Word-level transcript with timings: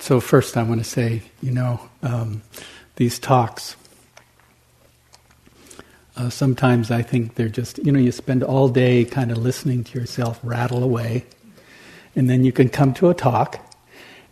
so, 0.00 0.18
first, 0.18 0.56
I 0.56 0.62
want 0.62 0.82
to 0.82 0.88
say, 0.88 1.22
you 1.42 1.50
know, 1.50 1.78
um, 2.02 2.40
these 2.96 3.18
talks, 3.18 3.76
uh, 6.16 6.30
sometimes 6.30 6.90
I 6.90 7.02
think 7.02 7.34
they're 7.34 7.50
just, 7.50 7.78
you 7.78 7.92
know, 7.92 7.98
you 7.98 8.10
spend 8.10 8.42
all 8.42 8.68
day 8.68 9.04
kind 9.04 9.30
of 9.30 9.36
listening 9.36 9.84
to 9.84 9.98
yourself 9.98 10.40
rattle 10.42 10.82
away, 10.82 11.26
and 12.16 12.30
then 12.30 12.44
you 12.44 12.50
can 12.50 12.70
come 12.70 12.94
to 12.94 13.10
a 13.10 13.14
talk, 13.14 13.60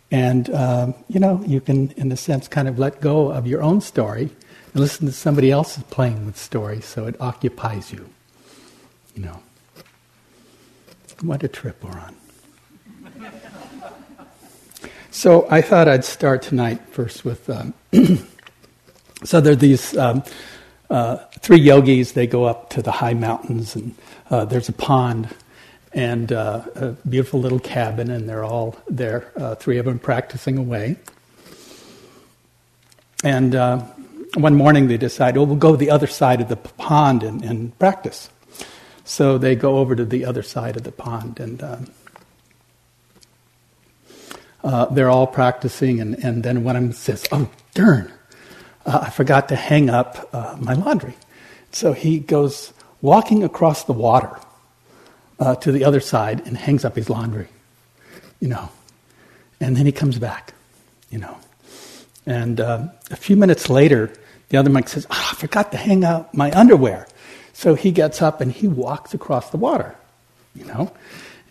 and, 0.09 0.49
um, 0.55 0.95
you 1.07 1.19
know, 1.19 1.43
you 1.45 1.61
can, 1.61 1.91
in 1.91 2.11
a 2.11 2.17
sense, 2.17 2.47
kind 2.47 2.67
of 2.67 2.79
let 2.79 2.99
go 2.99 3.31
of 3.31 3.45
your 3.45 3.61
own 3.61 3.79
story 3.79 4.31
and 4.73 4.81
listen 4.81 5.05
to 5.05 5.13
somebody 5.13 5.51
else's 5.51 5.83
playing 5.83 6.25
with 6.25 6.35
stories 6.35 6.85
so 6.85 7.05
it 7.05 7.15
occupies 7.21 7.93
you, 7.93 8.09
you 9.15 9.23
know. 9.23 9.39
What 11.21 11.43
a 11.43 11.47
trip 11.47 11.83
we're 11.83 11.91
on. 11.91 12.15
So 15.19 15.45
I 15.49 15.59
thought 15.61 15.89
I'd 15.89 16.05
start 16.05 16.41
tonight 16.43 16.79
first 16.91 17.25
with. 17.25 17.49
Um, 17.49 17.73
so 19.25 19.41
there 19.41 19.51
are 19.51 19.55
these 19.57 19.97
um, 19.97 20.23
uh, 20.89 21.17
three 21.41 21.59
yogis. 21.59 22.13
They 22.13 22.25
go 22.25 22.45
up 22.45 22.69
to 22.69 22.81
the 22.81 22.93
high 22.93 23.15
mountains, 23.15 23.75
and 23.75 23.95
uh, 24.29 24.45
there's 24.45 24.69
a 24.69 24.71
pond 24.71 25.27
and 25.91 26.31
uh, 26.31 26.63
a 26.73 26.91
beautiful 27.05 27.41
little 27.41 27.59
cabin, 27.59 28.09
and 28.09 28.29
they're 28.29 28.45
all 28.45 28.77
there. 28.87 29.33
Uh, 29.35 29.55
three 29.55 29.77
of 29.77 29.83
them 29.83 29.99
practicing 29.99 30.57
away. 30.57 30.95
And 33.21 33.55
uh, 33.55 33.79
one 34.35 34.55
morning 34.55 34.87
they 34.87 34.95
decide, 34.95 35.35
well, 35.35 35.47
we'll 35.47 35.57
go 35.57 35.71
to 35.71 35.77
the 35.77 35.91
other 35.91 36.07
side 36.07 36.39
of 36.39 36.47
the 36.47 36.55
pond 36.55 37.23
and, 37.23 37.43
and 37.43 37.77
practice. 37.77 38.29
So 39.03 39.37
they 39.37 39.55
go 39.55 39.79
over 39.79 39.97
to 39.97 40.05
the 40.05 40.23
other 40.23 40.43
side 40.43 40.77
of 40.77 40.83
the 40.83 40.93
pond, 40.93 41.41
and 41.41 41.61
um, 41.61 41.91
uh, 44.63 44.85
they're 44.87 45.09
all 45.09 45.27
practicing, 45.27 45.99
and, 45.99 46.15
and 46.23 46.43
then 46.43 46.63
one 46.63 46.75
of 46.75 46.83
them 46.83 46.91
says, 46.91 47.25
Oh, 47.31 47.49
darn, 47.73 48.11
uh, 48.85 48.99
I 49.03 49.09
forgot 49.09 49.49
to 49.49 49.55
hang 49.55 49.89
up 49.89 50.29
uh, 50.33 50.57
my 50.59 50.73
laundry. 50.73 51.15
So 51.71 51.93
he 51.93 52.19
goes 52.19 52.73
walking 53.01 53.43
across 53.43 53.85
the 53.85 53.93
water 53.93 54.37
uh, 55.39 55.55
to 55.55 55.71
the 55.71 55.85
other 55.85 55.99
side 55.99 56.45
and 56.45 56.57
hangs 56.57 56.83
up 56.83 56.95
his 56.95 57.09
laundry, 57.09 57.47
you 58.39 58.49
know. 58.49 58.69
And 59.61 59.77
then 59.77 59.85
he 59.85 59.91
comes 59.91 60.19
back, 60.19 60.53
you 61.09 61.19
know. 61.19 61.37
And 62.25 62.59
uh, 62.59 62.87
a 63.11 63.15
few 63.15 63.35
minutes 63.35 63.69
later, 63.69 64.11
the 64.49 64.57
other 64.57 64.69
monk 64.69 64.89
says, 64.89 65.05
oh, 65.09 65.29
I 65.31 65.35
forgot 65.35 65.71
to 65.71 65.77
hang 65.77 66.03
up 66.03 66.33
my 66.33 66.51
underwear. 66.51 67.07
So 67.53 67.75
he 67.75 67.91
gets 67.91 68.21
up 68.21 68.41
and 68.41 68.51
he 68.51 68.67
walks 68.67 69.13
across 69.13 69.51
the 69.51 69.57
water, 69.57 69.95
you 70.55 70.65
know 70.65 70.91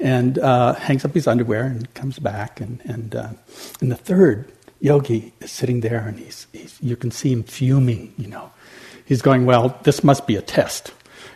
and 0.01 0.39
uh, 0.39 0.75
hangs 0.75 1.05
up 1.05 1.15
his 1.15 1.27
underwear 1.27 1.65
and 1.65 1.93
comes 1.95 2.19
back. 2.19 2.61
And, 2.61 2.81
and, 2.85 3.15
uh, 3.15 3.31
and 3.81 3.91
the 3.91 3.97
third 3.97 4.53
yogi 4.81 5.33
is 5.41 5.51
sitting 5.51 5.81
there, 5.81 6.07
and 6.07 6.19
he's, 6.19 6.47
he's, 6.53 6.79
you 6.81 6.97
can 6.97 7.11
see 7.11 7.33
him 7.33 7.43
fuming, 7.43 8.15
you 8.17 8.29
know. 8.29 8.51
He's 9.05 9.23
going, 9.23 9.47
Well, 9.47 9.79
this 9.83 10.05
must 10.05 10.27
be 10.27 10.37
a 10.37 10.43
test, 10.43 10.93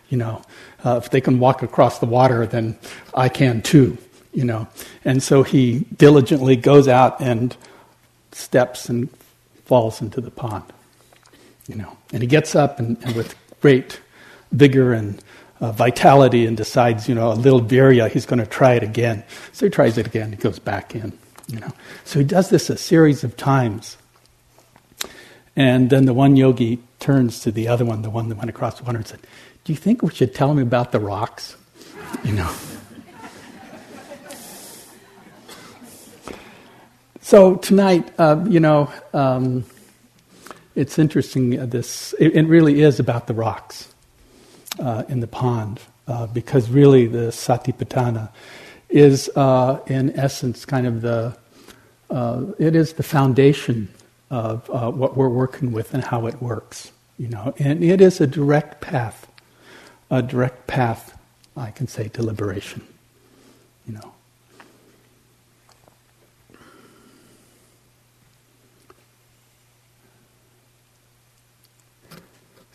you 0.08 0.18
know. 0.18 0.42
Uh, 0.84 1.00
if 1.02 1.10
they 1.10 1.20
can 1.20 1.38
walk 1.38 1.62
across 1.62 1.98
the 1.98 2.06
water, 2.06 2.46
then 2.46 2.78
I 3.14 3.28
can 3.28 3.62
too, 3.62 3.98
you 4.32 4.44
know. 4.44 4.68
And 5.04 5.22
so 5.22 5.42
he 5.42 5.80
diligently 5.96 6.56
goes 6.56 6.88
out 6.88 7.20
and 7.20 7.56
steps 8.32 8.88
and 8.88 9.08
falls 9.64 10.00
into 10.00 10.20
the 10.20 10.30
pond, 10.30 10.64
you 11.66 11.76
know. 11.76 11.96
And 12.12 12.22
he 12.22 12.28
gets 12.28 12.54
up 12.54 12.78
and, 12.78 13.02
and 13.04 13.14
with 13.16 13.34
great 13.60 14.00
vigor 14.50 14.92
and 14.92 15.22
uh, 15.62 15.70
vitality 15.70 16.44
and 16.44 16.56
decides, 16.56 17.08
you 17.08 17.14
know, 17.14 17.32
a 17.32 17.34
little 17.34 17.60
virya, 17.62 18.10
he's 18.10 18.26
going 18.26 18.40
to 18.40 18.46
try 18.46 18.74
it 18.74 18.82
again. 18.82 19.22
So 19.52 19.64
he 19.64 19.70
tries 19.70 19.96
it 19.96 20.06
again, 20.06 20.30
he 20.30 20.36
goes 20.36 20.58
back 20.58 20.94
in, 20.94 21.16
you 21.46 21.60
know. 21.60 21.70
So 22.04 22.18
he 22.18 22.24
does 22.24 22.50
this 22.50 22.68
a 22.68 22.76
series 22.76 23.22
of 23.22 23.36
times. 23.36 23.96
And 25.54 25.88
then 25.88 26.04
the 26.06 26.14
one 26.14 26.34
yogi 26.34 26.80
turns 26.98 27.40
to 27.40 27.52
the 27.52 27.68
other 27.68 27.84
one, 27.84 28.02
the 28.02 28.10
one 28.10 28.28
that 28.28 28.38
went 28.38 28.50
across 28.50 28.78
the 28.78 28.84
water, 28.84 28.98
and 28.98 29.06
said, 29.06 29.20
Do 29.62 29.72
you 29.72 29.76
think 29.76 30.02
we 30.02 30.10
should 30.12 30.34
tell 30.34 30.50
him 30.50 30.58
about 30.58 30.92
the 30.92 31.00
rocks? 31.00 31.56
You 32.24 32.32
know. 32.32 32.50
so 37.22 37.56
tonight, 37.56 38.12
uh, 38.18 38.44
you 38.46 38.60
know, 38.60 38.92
um, 39.14 39.64
it's 40.74 40.98
interesting. 40.98 41.58
Uh, 41.58 41.64
this 41.64 42.14
it, 42.18 42.36
it 42.36 42.42
really 42.42 42.82
is 42.82 43.00
about 43.00 43.28
the 43.28 43.34
rocks 43.34 43.91
uh, 44.78 45.04
in 45.08 45.20
the 45.20 45.26
pond, 45.26 45.80
uh, 46.06 46.26
because 46.26 46.68
really 46.70 47.06
the 47.06 47.28
Satipatthana 47.28 48.30
is, 48.88 49.28
uh, 49.36 49.80
in 49.86 50.10
essence, 50.18 50.64
kind 50.64 50.86
of 50.86 51.00
the 51.02 51.36
uh, 52.10 52.44
it 52.58 52.76
is 52.76 52.92
the 52.94 53.02
foundation 53.02 53.88
of 54.30 54.68
uh, 54.70 54.90
what 54.90 55.16
we're 55.16 55.30
working 55.30 55.72
with 55.72 55.94
and 55.94 56.04
how 56.04 56.26
it 56.26 56.42
works. 56.42 56.92
You 57.18 57.28
know, 57.28 57.54
and 57.58 57.82
it 57.82 58.00
is 58.00 58.20
a 58.20 58.26
direct 58.26 58.80
path, 58.80 59.26
a 60.10 60.22
direct 60.22 60.66
path, 60.66 61.18
I 61.56 61.70
can 61.70 61.86
say, 61.86 62.08
to 62.08 62.22
liberation. 62.22 62.86
You 63.86 63.94
know. 63.94 64.12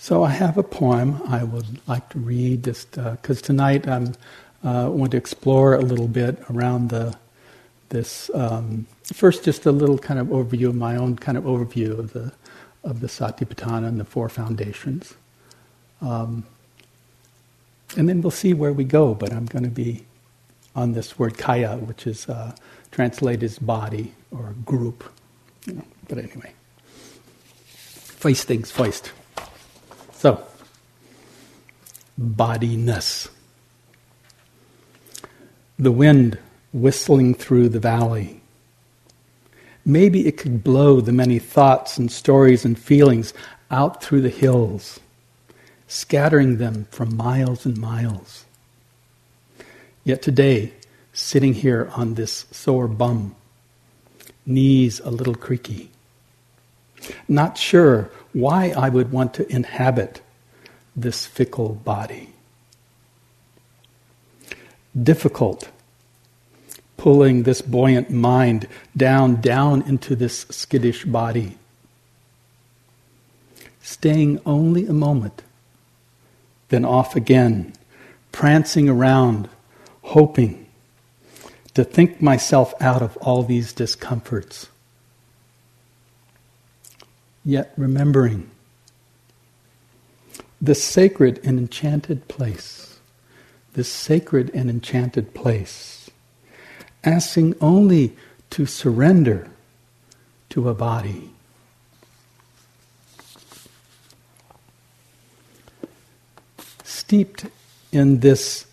So 0.07 0.23
I 0.23 0.29
have 0.29 0.57
a 0.57 0.63
poem 0.63 1.21
I 1.27 1.43
would 1.43 1.85
like 1.85 2.07
to 2.11 2.19
read, 2.19 2.63
just 2.63 2.91
because 2.91 3.39
uh, 3.39 3.45
tonight 3.45 3.89
I 3.89 4.05
uh, 4.63 4.89
want 4.89 5.11
to 5.11 5.17
explore 5.17 5.75
a 5.75 5.81
little 5.81 6.07
bit 6.07 6.41
around 6.49 6.91
the 6.91 7.13
this. 7.89 8.31
Um, 8.33 8.87
first, 9.03 9.43
just 9.43 9.65
a 9.65 9.71
little 9.73 9.97
kind 9.97 10.17
of 10.17 10.27
overview 10.27 10.69
of 10.69 10.75
my 10.75 10.95
own 10.95 11.17
kind 11.17 11.37
of 11.37 11.43
overview 11.43 11.99
of 11.99 12.13
the 12.13 12.31
of 12.85 13.01
the 13.01 13.07
Satipatthana 13.07 13.85
and 13.85 13.99
the 13.99 14.05
four 14.05 14.29
foundations, 14.29 15.13
um, 15.99 16.45
and 17.97 18.07
then 18.07 18.21
we'll 18.21 18.31
see 18.31 18.53
where 18.53 18.71
we 18.71 18.85
go. 18.85 19.13
But 19.13 19.33
I'm 19.33 19.45
going 19.45 19.65
to 19.65 19.69
be 19.69 20.05
on 20.73 20.93
this 20.93 21.19
word 21.19 21.37
kaya, 21.37 21.75
which 21.75 22.07
is 22.07 22.29
uh, 22.29 22.55
translated 22.91 23.43
as 23.43 23.59
body 23.59 24.13
or 24.31 24.55
group. 24.63 25.03
You 25.65 25.73
know, 25.73 25.85
but 26.07 26.17
anyway, 26.19 26.53
first 27.65 28.47
things 28.47 28.71
first. 28.71 29.11
So, 30.17 30.43
bodiness. 32.17 33.29
The 35.77 35.91
wind 35.91 36.39
whistling 36.73 37.35
through 37.35 37.69
the 37.69 37.79
valley. 37.79 38.41
Maybe 39.85 40.27
it 40.27 40.35
could 40.35 40.63
blow 40.63 41.01
the 41.01 41.11
many 41.11 41.37
thoughts 41.37 41.99
and 41.99 42.11
stories 42.11 42.65
and 42.65 42.79
feelings 42.79 43.31
out 43.69 44.03
through 44.03 44.21
the 44.21 44.29
hills, 44.29 44.99
scattering 45.87 46.57
them 46.57 46.87
for 46.89 47.05
miles 47.05 47.63
and 47.67 47.77
miles. 47.77 48.45
Yet 50.03 50.23
today, 50.23 50.73
sitting 51.13 51.53
here 51.53 51.91
on 51.95 52.15
this 52.15 52.47
sore 52.49 52.87
bum, 52.87 53.35
knees 54.47 54.99
a 55.01 55.11
little 55.11 55.35
creaky, 55.35 55.91
not 57.27 57.57
sure 57.57 58.09
why 58.33 58.73
I 58.75 58.89
would 58.89 59.11
want 59.11 59.33
to 59.35 59.51
inhabit 59.51 60.21
this 60.95 61.25
fickle 61.25 61.75
body. 61.75 62.29
Difficult 65.01 65.69
pulling 66.97 67.43
this 67.43 67.61
buoyant 67.61 68.09
mind 68.09 68.67
down, 68.95 69.39
down 69.39 69.83
into 69.83 70.15
this 70.15 70.45
skittish 70.49 71.05
body. 71.05 71.57
Staying 73.81 74.41
only 74.45 74.87
a 74.87 74.93
moment, 74.93 75.43
then 76.69 76.83
off 76.83 77.15
again, 77.15 77.73
prancing 78.31 78.89
around, 78.89 79.47
hoping 80.01 80.65
to 81.75 81.83
think 81.83 82.21
myself 82.21 82.73
out 82.81 83.01
of 83.01 83.15
all 83.17 83.43
these 83.43 83.71
discomforts 83.71 84.67
yet 87.47 87.73
remembering 87.77 88.51
this 90.59 90.83
sacred 90.83 91.39
and 91.45 91.57
enchanted 91.57 92.27
place, 92.27 92.99
this 93.71 93.87
sacred 93.87 94.51
and 94.53 94.69
enchanted 94.69 95.33
place, 95.33 96.09
asking 97.05 97.55
only 97.61 98.17
to 98.49 98.65
surrender 98.65 99.49
to 100.49 100.67
a 100.67 100.73
body. 100.73 101.29
Steeped 106.83 107.45
in 107.93 108.19
this 108.19 108.65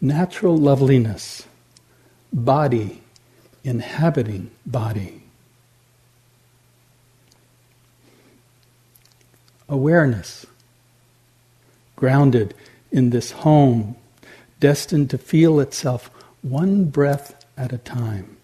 natural 0.00 0.56
loveliness, 0.56 1.46
body 2.32 3.02
inhabiting 3.62 4.50
body. 4.64 5.23
Awareness, 9.74 10.46
grounded 11.96 12.54
in 12.90 13.10
this 13.10 13.32
home, 13.32 13.96
destined 14.60 15.10
to 15.10 15.18
feel 15.18 15.60
itself 15.60 16.10
one 16.42 16.84
breath 16.86 17.44
at 17.56 17.72
a 17.72 17.78
time. 17.78 18.34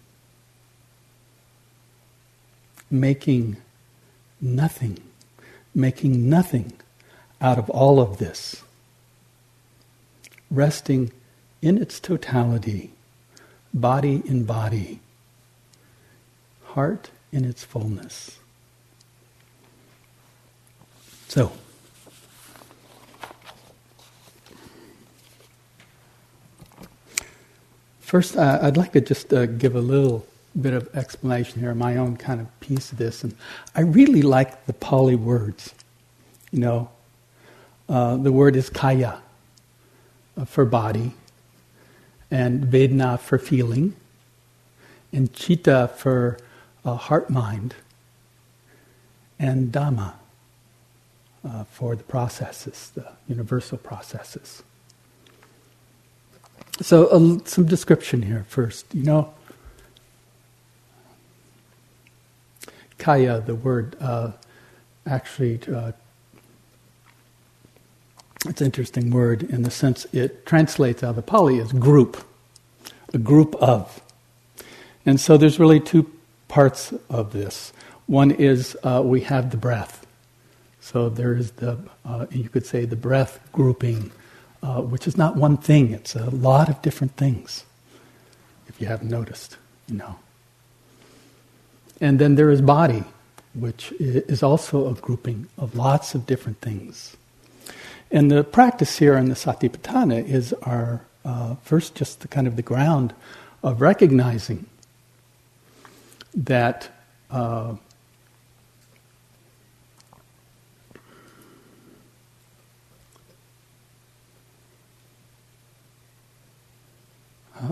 making 2.91 3.57
nothing, 4.41 4.99
making 5.75 6.29
nothing 6.29 6.73
out 7.41 7.59
of 7.59 7.71
all 7.71 8.01
of 8.01 8.19
this, 8.19 8.63
resting 10.51 11.13
in 11.63 11.79
its 11.79 12.01
totality, 12.01 12.93
body 13.73 14.23
in 14.27 14.45
body, 14.45 14.99
heart 16.65 17.11
in 17.31 17.45
its 17.45 17.63
fullness. 17.65 18.40
So, 21.31 21.53
first, 28.01 28.37
uh, 28.37 28.59
I'd 28.61 28.77
like 28.77 28.91
to 28.95 29.01
just 29.01 29.33
uh, 29.33 29.47
give 29.47 29.77
a 29.77 29.81
little 29.81 30.27
bit 30.61 30.73
of 30.73 30.93
explanation 30.93 31.61
here, 31.61 31.73
my 31.73 31.97
own 31.97 32.17
kind 32.17 32.41
of 32.41 32.49
piece 32.59 32.91
of 32.91 32.99
this. 32.99 33.23
And 33.23 33.37
I 33.77 33.83
really 33.83 34.23
like 34.23 34.67
the 34.67 34.73
Pali 34.73 35.15
words. 35.15 35.73
You 36.51 36.59
know, 36.59 36.91
uh, 37.89 38.17
the 38.17 38.33
word 38.33 38.57
is 38.57 38.69
kaya 38.69 39.23
uh, 40.37 40.45
for 40.47 40.65
body, 40.65 41.13
and 42.29 42.65
vedana 42.65 43.21
for 43.21 43.39
feeling, 43.39 43.95
and 45.13 45.33
chitta 45.33 45.93
for 45.97 46.39
uh, 46.85 46.95
heart 46.95 47.31
mind, 47.31 47.77
and 49.39 49.71
dhamma 49.71 50.15
uh, 51.45 51.65
for 51.65 51.97
the 51.97 52.03
processes, 52.03 52.93
the 52.95 53.13
universal 53.29 53.79
processes. 53.79 54.63
So, 56.81 57.07
uh, 57.07 57.39
some 57.45 57.67
description 57.67 58.23
here 58.23 58.47
first. 58.49 58.87
You 58.95 59.05
know, 59.05 59.35
kaya, 62.99 63.41
the 63.41 63.55
word, 63.55 63.97
uh, 64.01 64.33
actually, 65.07 65.61
uh, 65.75 65.93
it's 68.47 68.61
an 68.61 68.67
interesting 68.67 69.11
word 69.11 69.43
in 69.43 69.63
the 69.63 69.71
sense 69.71 70.07
it 70.13 70.47
translates 70.47 71.03
out 71.03 71.11
of 71.11 71.17
the 71.17 71.23
Pali 71.23 71.61
as 71.61 71.73
group, 71.73 72.25
a 73.13 73.19
group 73.19 73.55
of. 73.57 74.01
And 75.05 75.21
so 75.21 75.37
there's 75.37 75.59
really 75.59 75.81
two 75.81 76.11
parts 76.49 76.95
of 77.11 77.33
this. 77.33 77.73
One 78.07 78.31
is 78.31 78.77
uh, 78.83 79.03
we 79.05 79.21
have 79.23 79.51
the 79.51 79.57
breath. 79.57 80.00
So 80.91 81.09
there 81.09 81.37
is 81.37 81.53
the, 81.53 81.79
uh, 82.05 82.27
you 82.33 82.49
could 82.49 82.67
say, 82.67 82.85
the 82.85 82.97
breath 82.97 83.39
grouping, 83.53 84.11
uh, 84.61 84.83
which 84.83 85.07
is 85.07 85.17
not 85.17 85.37
one 85.37 85.57
thing, 85.57 85.93
it's 85.93 86.17
a 86.17 86.31
lot 86.31 86.69
of 86.69 86.83
different 86.83 87.17
things, 87.17 87.65
if 88.67 88.81
you 88.81 88.89
haven't 88.89 89.09
noticed, 89.09 89.57
you 89.87 89.97
know. 89.97 90.17
And 92.01 92.19
then 92.19 92.35
there 92.35 92.51
is 92.51 92.61
body, 92.61 93.05
which 93.55 93.93
is 94.01 94.43
also 94.43 94.91
a 94.91 94.95
grouping 94.95 95.47
of 95.57 95.77
lots 95.77 96.17
of 96.17 96.27
different 96.27 96.61
things. 96.61 97.17
And 98.11 98.29
the 98.29 98.43
practice 98.43 98.99
here 98.99 99.17
in 99.17 99.29
the 99.29 99.37
Satipatthana 99.37 100.29
is 100.29 100.53
our 100.63 101.03
uh, 101.25 101.55
first 101.63 101.95
just 101.95 102.21
the 102.21 102.29
kind 102.29 102.49
of 102.49 102.57
the 102.57 102.63
ground 102.63 103.15
of 103.63 103.81
recognizing 103.81 104.67
that 106.35 106.89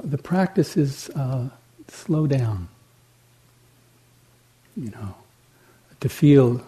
the 0.04 0.18
practice 0.18 0.76
is 0.76 1.10
uh, 1.10 1.48
slow 1.88 2.26
down 2.26 2.68
you 4.78 4.90
know, 4.90 5.14
to 6.00 6.08
feel 6.08 6.62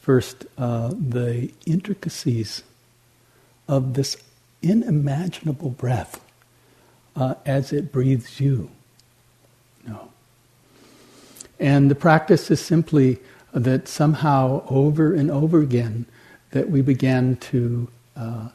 first 0.00 0.46
uh, 0.58 0.88
the 0.88 1.50
intricacies 1.66 2.62
of 3.68 3.94
this 3.94 4.16
unimaginable 4.62 5.70
breath 5.70 6.20
uh, 7.16 7.34
as 7.46 7.72
it 7.72 7.92
breathes 7.92 8.40
you. 8.40 8.70
know. 9.86 10.10
And 11.58 11.90
the 11.90 11.94
practice 11.94 12.50
is 12.50 12.60
simply 12.60 13.18
that 13.52 13.88
somehow 13.88 14.64
over 14.68 15.14
and 15.14 15.30
over 15.30 15.60
again 15.60 16.06
that 16.50 16.68
we 16.68 16.82
began 16.82 17.36
to 17.36 17.88
uh, 18.16 18.48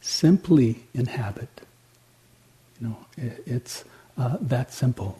simply 0.00 0.84
inhabit. 0.94 1.48
Know, 2.82 2.96
it, 3.16 3.42
it's 3.46 3.84
uh, 4.18 4.38
that 4.40 4.72
simple. 4.72 5.16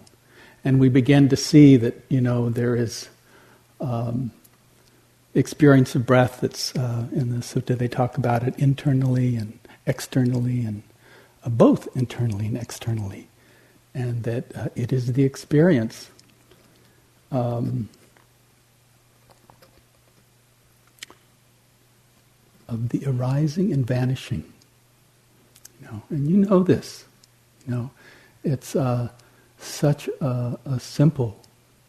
And 0.65 0.81
we 0.81 0.89
begin 0.89 1.29
to 1.29 1.37
see 1.37 1.77
that, 1.77 2.05
you 2.09 2.21
know, 2.21 2.51
there 2.51 2.75
is 2.75 3.09
um, 3.81 4.33
experience 5.35 5.95
of 5.95 6.05
breath 6.05 6.41
that's 6.41 6.75
uh, 6.75 7.07
in 7.13 7.31
the 7.31 7.37
sutta, 7.37 7.79
they 7.79 7.89
talk 7.89 8.19
about 8.19 8.43
it 8.43 8.59
internally 8.59 9.37
and 9.37 9.59
externally, 9.87 10.65
and 10.65 10.83
uh, 11.45 11.51
both 11.51 11.89
internally 11.97 12.47
and 12.47 12.57
externally. 12.57 13.29
And 13.95 14.25
that 14.25 14.57
uh, 14.57 14.69
it 14.75 14.93
is 14.93 15.13
the 15.13 15.23
experience 15.23 16.11
um, 17.31 17.89
of 22.69 22.89
the 22.89 23.05
arising 23.07 23.73
and 23.73 23.87
vanishing. 23.87 24.53
You 25.81 25.87
know, 25.87 26.03
and 26.11 26.29
you 26.29 26.37
know 26.39 26.63
this. 26.65 27.05
You 27.67 27.75
know, 27.75 27.91
it's 28.43 28.75
uh, 28.75 29.09
such 29.59 30.09
a, 30.21 30.59
a 30.65 30.81
simple 30.81 31.41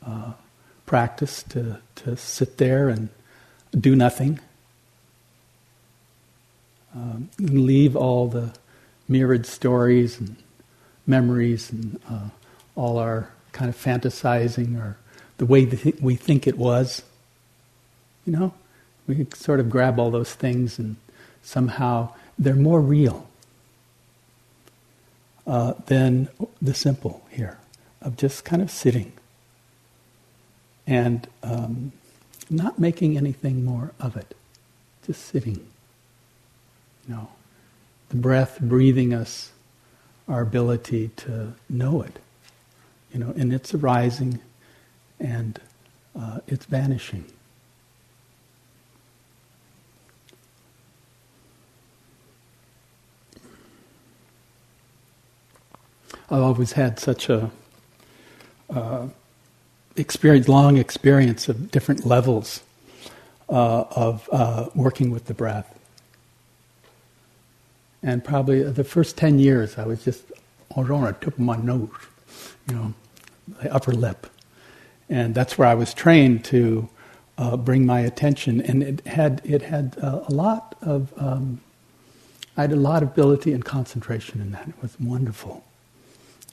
uh, 0.05 0.33
practice 0.85 1.43
to, 1.43 1.79
to 1.95 2.15
sit 2.15 2.57
there 2.57 2.89
and 2.89 3.09
do 3.77 3.95
nothing. 3.95 4.39
Um, 6.95 7.29
and 7.39 7.65
leave 7.65 7.95
all 7.95 8.27
the 8.27 8.53
myriad 9.07 9.47
stories 9.47 10.19
and 10.19 10.35
memories 11.07 11.71
and 11.71 11.99
uh, 12.07 12.29
all 12.75 12.99
our 12.99 13.31
kind 13.51 13.67
of 13.67 13.75
fantasizing 13.75 14.77
or 14.79 14.97
the 15.37 15.45
way 15.45 15.65
we 15.99 16.15
think 16.15 16.45
it 16.45 16.57
was. 16.57 17.01
You 18.25 18.33
know, 18.33 18.53
we 19.07 19.25
sort 19.33 19.59
of 19.59 19.69
grab 19.71 19.99
all 19.99 20.11
those 20.11 20.33
things 20.33 20.77
and 20.77 20.97
somehow 21.41 22.13
they're 22.37 22.55
more 22.55 22.79
real 22.79 23.27
uh, 25.45 25.73
than 25.87 26.29
the 26.61 26.73
simple 26.73 27.25
here 27.29 27.57
of 28.01 28.17
just 28.17 28.45
kind 28.45 28.61
of 28.61 28.69
sitting 28.71 29.11
and 30.85 31.27
um, 31.41 31.91
not 32.49 32.79
making 32.79 33.17
anything 33.17 33.63
more 33.63 33.91
of 33.99 34.15
it, 34.17 34.35
just 35.05 35.25
sitting. 35.25 35.65
You 37.07 37.15
know, 37.15 37.29
the 38.09 38.15
breath 38.15 38.59
breathing 38.61 39.13
us 39.13 39.51
our 40.27 40.41
ability 40.41 41.09
to 41.17 41.53
know 41.69 42.01
it, 42.01 42.19
you 43.13 43.19
know, 43.19 43.33
and 43.35 43.53
it's 43.53 43.73
arising 43.73 44.39
and 45.19 45.59
uh, 46.17 46.39
it's 46.47 46.65
vanishing. 46.65 47.25
I've 56.29 56.41
always 56.41 56.71
had 56.71 56.99
such 56.99 57.29
a 57.29 57.51
uh, 58.69 59.07
experience, 59.95 60.47
long 60.47 60.77
experience 60.77 61.49
of 61.49 61.69
different 61.69 62.05
levels 62.05 62.61
uh, 63.49 63.83
of 63.91 64.29
uh, 64.31 64.69
working 64.73 65.11
with 65.11 65.25
the 65.25 65.33
breath. 65.33 65.77
And 68.01 68.23
probably 68.23 68.63
the 68.63 68.83
first 68.83 69.17
10 69.17 69.39
years, 69.39 69.77
I 69.77 69.85
was 69.85 70.03
just 70.03 70.23
on 70.75 70.87
the 70.87 71.11
tip 71.13 71.33
of 71.33 71.39
my 71.39 71.57
nose, 71.57 71.89
you 72.67 72.75
know, 72.75 72.93
the 73.61 73.73
upper 73.73 73.91
lip. 73.91 74.27
And 75.09 75.35
that's 75.35 75.57
where 75.57 75.67
I 75.67 75.75
was 75.75 75.93
trained 75.93 76.43
to 76.45 76.89
uh, 77.37 77.57
bring 77.57 77.85
my 77.85 77.99
attention. 77.99 78.61
And 78.61 78.81
it 78.81 79.05
had, 79.05 79.41
it 79.43 79.61
had 79.61 79.97
uh, 80.01 80.21
a 80.27 80.33
lot 80.33 80.75
of, 80.81 81.13
um, 81.17 81.61
I 82.57 82.61
had 82.61 82.71
a 82.71 82.77
lot 82.77 83.03
of 83.03 83.09
ability 83.09 83.53
and 83.53 83.63
concentration 83.63 84.41
in 84.41 84.51
that. 84.51 84.67
It 84.69 84.75
was 84.81 84.99
wonderful 84.99 85.63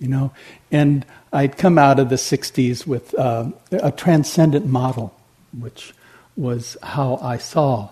you 0.01 0.09
know. 0.09 0.33
And 0.73 1.07
I'd 1.33 1.57
come 1.57 1.79
out 1.79 2.01
of 2.01 2.09
the 2.09 2.17
60s 2.17 2.87
with 2.87 3.15
uh, 3.15 3.51
a 3.71 3.93
transcendent 3.93 4.67
model, 4.67 5.15
which 5.57 5.95
was 6.37 6.77
how 6.83 7.17
I 7.23 7.39
saw 7.39 7.91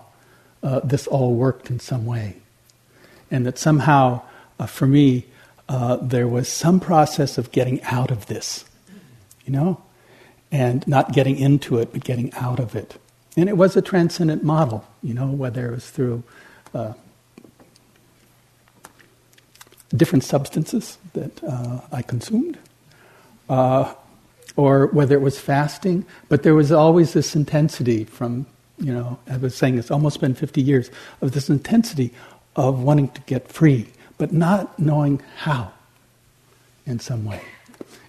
uh, 0.61 0.81
this 0.83 1.07
all 1.07 1.35
worked 1.35 1.69
in 1.69 1.79
some 1.79 2.05
way. 2.05 2.37
And 3.31 3.45
that 3.45 3.57
somehow, 3.57 4.23
uh, 4.59 4.65
for 4.65 4.87
me, 4.87 5.25
uh, 5.69 5.97
there 5.97 6.27
was 6.27 6.49
some 6.49 6.79
process 6.79 7.37
of 7.37 7.51
getting 7.51 7.81
out 7.83 8.09
of 8.11 8.25
this, 8.25 8.65
you 9.45 9.53
know, 9.53 9.81
and 10.51 10.85
not 10.87 11.13
getting 11.13 11.37
into 11.37 11.77
it, 11.77 11.93
but 11.93 12.03
getting 12.03 12.33
out 12.33 12.59
of 12.59 12.75
it. 12.75 12.99
And 13.37 13.47
it 13.47 13.55
was 13.55 13.77
a 13.77 13.81
transcendent 13.81 14.43
model, 14.43 14.85
you 15.03 15.13
know, 15.13 15.27
whether 15.27 15.67
it 15.67 15.71
was 15.75 15.89
through 15.89 16.23
uh, 16.73 16.93
different 19.95 20.23
substances 20.23 20.97
that 21.13 21.43
uh, 21.43 21.81
I 21.91 22.01
consumed, 22.01 22.57
uh, 23.49 23.93
or 24.55 24.87
whether 24.87 25.15
it 25.15 25.21
was 25.21 25.39
fasting, 25.39 26.05
but 26.27 26.43
there 26.43 26.55
was 26.55 26.71
always 26.71 27.13
this 27.13 27.35
intensity 27.35 28.03
from, 28.03 28.45
you 28.77 28.93
know, 28.93 29.19
I 29.29 29.37
was 29.37 29.55
saying 29.55 29.77
it's 29.77 29.91
almost 29.91 30.21
been 30.21 30.35
50 30.35 30.61
years 30.61 30.91
of 31.21 31.31
this 31.31 31.49
intensity 31.49 32.11
of 32.55 32.83
wanting 32.83 33.09
to 33.09 33.21
get 33.21 33.47
free, 33.47 33.87
but 34.17 34.31
not 34.31 34.77
knowing 34.77 35.21
how 35.37 35.71
in 36.85 36.99
some 36.99 37.23
way, 37.23 37.41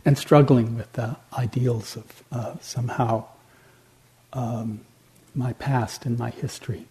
and 0.05 0.17
struggling 0.17 0.77
with 0.77 0.91
the 0.95 1.17
ideals 1.39 1.97
of 1.97 2.25
uh, 2.33 2.55
somehow 2.61 3.25
um, 4.33 4.81
my 5.35 5.53
past 5.55 6.07
and 6.07 6.19
my 6.19 6.31
history. 6.31 6.87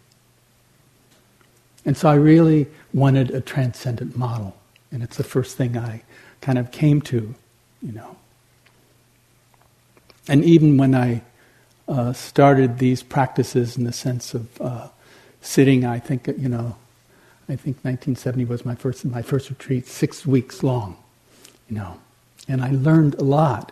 And 1.86 1.98
so 1.98 2.10
I 2.10 2.16
really 2.16 2.68
wanted 2.94 3.32
a 3.32 3.42
transcendent 3.42 4.16
model, 4.16 4.56
and 4.92 5.04
it's 5.04 5.18
the 5.18 5.24
first 5.24 5.58
thing 5.58 5.78
I 5.78 6.04
kind 6.42 6.58
of 6.58 6.72
came 6.72 7.02
to, 7.04 7.36
you 7.82 7.92
know. 7.92 8.18
And 10.28 10.44
even 10.44 10.78
when 10.78 10.96
I 10.96 11.22
uh, 11.88 12.14
started 12.14 12.78
these 12.78 13.02
practices 13.02 13.78
in 13.78 13.84
the 13.84 13.92
sense 13.92 14.34
of 14.34 14.62
uh, 14.62 14.88
sitting, 15.42 15.86
I 15.86 16.00
think 16.00 16.28
you 16.28 16.50
know, 16.50 16.76
I 17.48 17.56
think 17.56 17.78
1970 17.78 18.46
was 18.46 18.66
my 18.66 18.76
first 18.76 19.06
my 19.06 19.22
first 19.22 19.50
retreat, 19.50 19.88
six 19.88 20.26
weeks 20.26 20.64
long, 20.64 20.98
you 21.68 21.76
know, 21.76 22.00
and 22.48 22.62
I 22.62 22.72
learned 22.72 23.16
a 23.16 23.24
lot. 23.24 23.72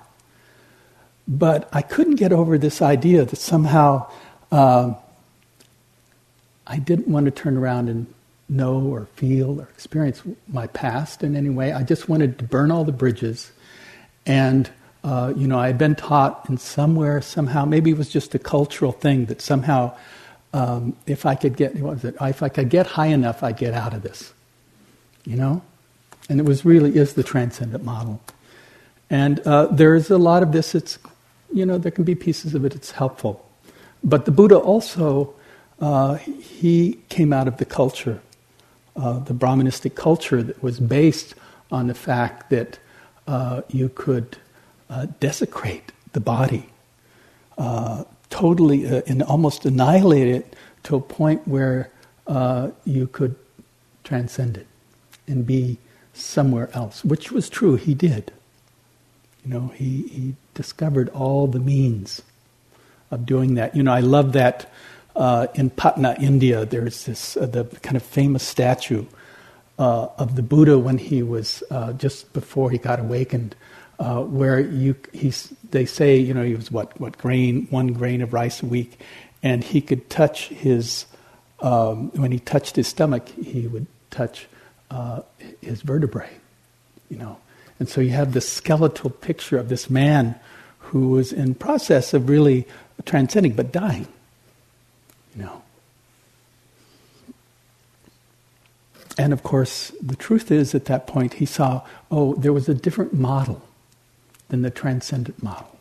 But 1.27 1.67
I 1.73 1.81
couldn't 1.81 2.15
get 2.15 2.31
over 2.31 2.57
this 2.57 2.81
idea 2.81 3.25
that 3.25 3.35
somehow 3.35 4.09
uh, 4.51 4.93
I 6.65 6.79
didn't 6.79 7.07
want 7.07 7.25
to 7.25 7.31
turn 7.31 7.57
around 7.57 7.89
and 7.89 8.13
know 8.49 8.79
or 8.79 9.07
feel 9.15 9.59
or 9.59 9.65
experience 9.65 10.21
my 10.47 10.67
past 10.67 11.23
in 11.23 11.35
any 11.35 11.49
way. 11.49 11.73
I 11.73 11.83
just 11.83 12.07
wanted 12.07 12.39
to 12.39 12.45
burn 12.45 12.71
all 12.71 12.83
the 12.83 12.91
bridges 12.91 13.51
and 14.25 14.69
uh, 15.03 15.33
you 15.37 15.47
know, 15.47 15.57
I 15.57 15.67
had 15.67 15.77
been 15.77 15.95
taught 15.95 16.49
in 16.49 16.57
somewhere, 16.57 17.21
somehow, 17.21 17.63
maybe 17.63 17.91
it 17.91 17.97
was 17.97 18.09
just 18.09 18.35
a 18.35 18.39
cultural 18.39 18.91
thing 18.91 19.25
that 19.25 19.41
somehow, 19.41 19.95
um, 20.51 20.97
if 21.05 21.25
I 21.25 21.35
could 21.35 21.55
get, 21.55 21.75
what 21.77 21.93
was 21.93 22.03
it? 22.03 22.15
If 22.19 22.43
I 22.43 22.49
could 22.49 22.69
get 22.69 22.87
high 22.87 23.07
enough, 23.07 23.41
I'd 23.41 23.55
get 23.55 23.73
out 23.73 23.93
of 23.93 24.01
this. 24.01 24.33
You 25.23 25.37
know? 25.37 25.61
And 26.29 26.41
it 26.41 26.43
was 26.43 26.65
really 26.65 26.97
is 26.97 27.13
the 27.13 27.23
transcendent 27.23 27.85
model. 27.85 28.21
And 29.09 29.39
uh, 29.41 29.67
there 29.67 29.95
is 29.95 30.09
a 30.09 30.17
lot 30.17 30.43
of 30.43 30.51
this, 30.51 30.75
it's, 30.75 30.99
you 31.53 31.65
know, 31.65 31.77
there 31.77 31.91
can 31.91 32.03
be 32.03 32.15
pieces 32.15 32.53
of 32.53 32.65
it, 32.65 32.75
it's 32.75 32.91
helpful. 32.91 33.49
But 34.03 34.25
the 34.25 34.31
Buddha 34.31 34.57
also, 34.57 35.33
uh, 35.79 36.15
he 36.15 36.99
came 37.07 37.31
out 37.31 37.47
of 37.47 37.57
the 37.57 37.65
culture, 37.65 38.21
uh, 38.97 39.19
the 39.19 39.33
Brahmanistic 39.33 39.95
culture 39.95 40.41
that 40.43 40.61
was 40.61 40.79
based 40.79 41.35
on 41.71 41.87
the 41.87 41.93
fact 41.93 42.49
that 42.49 42.79
uh, 43.27 43.61
you 43.69 43.89
could 43.89 44.37
uh, 44.89 45.05
desecrate 45.19 45.91
the 46.13 46.19
body, 46.19 46.69
uh, 47.57 48.03
totally 48.29 48.87
uh, 48.87 49.01
and 49.07 49.21
almost 49.23 49.65
annihilate 49.65 50.27
it 50.27 50.55
to 50.83 50.95
a 50.95 51.01
point 51.01 51.47
where 51.47 51.91
you 52.85 53.07
could 53.07 53.35
transcend 54.03 54.57
it 54.57 54.67
and 55.27 55.45
be 55.45 55.77
somewhere 56.13 56.69
else, 56.73 57.03
which 57.03 57.31
was 57.31 57.49
true. 57.49 57.75
He 57.75 57.93
did. 57.93 58.31
You 59.45 59.53
know, 59.53 59.67
he, 59.75 60.07
he 60.07 60.35
discovered 60.53 61.09
all 61.09 61.47
the 61.47 61.59
means 61.59 62.21
of 63.11 63.25
doing 63.25 63.55
that. 63.55 63.75
You 63.75 63.83
know, 63.83 63.93
I 63.93 63.99
love 63.99 64.33
that 64.33 64.71
uh, 65.17 65.47
in 65.55 65.71
Patna, 65.71 66.15
India, 66.19 66.63
there's 66.63 67.05
this 67.05 67.35
uh, 67.35 67.47
the 67.47 67.65
kind 67.81 67.97
of 67.97 68.03
famous 68.03 68.43
statue 68.43 69.05
uh, 69.79 70.07
of 70.17 70.35
the 70.35 70.43
Buddha 70.43 70.77
when 70.77 70.99
he 70.99 71.23
was 71.23 71.63
uh, 71.71 71.93
just 71.93 72.31
before 72.33 72.69
he 72.69 72.77
got 72.77 72.99
awakened, 72.99 73.55
uh, 73.99 74.21
where 74.21 74.59
you 74.59 74.95
he's 75.11 75.51
they 75.71 75.85
say 75.85 76.17
you 76.17 76.33
know 76.35 76.43
he 76.43 76.53
was 76.53 76.71
what 76.71 76.99
what 77.01 77.17
grain 77.17 77.67
one 77.71 77.87
grain 77.87 78.21
of 78.21 78.31
rice 78.31 78.61
a 78.61 78.67
week, 78.67 78.99
and 79.41 79.63
he 79.63 79.81
could 79.81 80.07
touch 80.07 80.49
his 80.49 81.07
um, 81.61 82.11
when 82.11 82.31
he 82.31 82.39
touched 82.39 82.75
his 82.75 82.87
stomach 82.87 83.27
he 83.29 83.67
would 83.67 83.87
touch 84.11 84.47
uh, 84.91 85.21
his 85.61 85.81
vertebrae, 85.81 86.29
you 87.09 87.17
know, 87.17 87.37
and 87.79 87.89
so 87.89 88.01
you 88.01 88.11
have 88.11 88.33
this 88.33 88.47
skeletal 88.47 89.09
picture 89.09 89.57
of 89.57 89.69
this 89.69 89.89
man 89.89 90.35
who 90.77 91.09
was 91.09 91.33
in 91.33 91.55
process 91.55 92.13
of 92.13 92.29
really 92.29 92.67
transcending 93.05 93.53
but 93.53 93.71
dying, 93.71 94.07
know. 95.37 95.61
And 99.17 99.33
of 99.33 99.41
course, 99.41 99.91
the 100.01 100.15
truth 100.15 100.51
is, 100.51 100.75
at 100.75 100.85
that 100.85 101.07
point, 101.07 101.35
he 101.35 101.45
saw, 101.45 101.81
oh, 102.11 102.35
there 102.35 102.53
was 102.53 102.69
a 102.69 102.75
different 102.75 103.13
model 103.13 103.61
than 104.49 104.61
the 104.61 104.69
transcendent 104.69 105.41
model. 105.41 105.77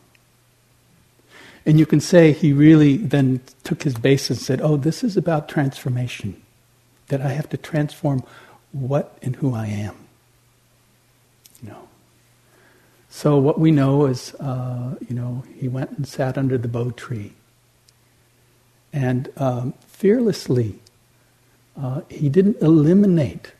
And 1.65 1.77
you 1.77 1.85
can 1.85 1.99
say 1.99 2.31
he 2.31 2.53
really 2.53 2.97
then 2.97 3.41
took 3.63 3.83
his 3.83 3.95
base 3.95 4.29
and 4.29 4.39
said, 4.39 4.61
oh, 4.61 4.77
this 4.77 5.03
is 5.03 5.17
about 5.17 5.49
transformation, 5.49 6.41
that 7.09 7.21
I 7.21 7.29
have 7.29 7.49
to 7.49 7.57
transform 7.57 8.23
what 8.71 9.17
and 9.21 9.35
who 9.35 9.53
I 9.53 9.67
am. 9.67 9.95
Know. 11.61 11.87
So 13.09 13.37
what 13.37 13.59
we 13.59 13.71
know 13.71 14.05
is, 14.05 14.33
uh, 14.35 14.95
you 15.07 15.15
know, 15.15 15.43
he 15.55 15.67
went 15.67 15.91
and 15.91 16.07
sat 16.07 16.37
under 16.37 16.57
the 16.57 16.67
Bo 16.67 16.91
tree, 16.91 17.33
and 19.05 19.29
um, 19.37 19.73
fearlessly, 19.87 20.79
uh, 21.81 22.01
he 22.09 22.29
didn't 22.29 22.57
eliminate 22.61 23.51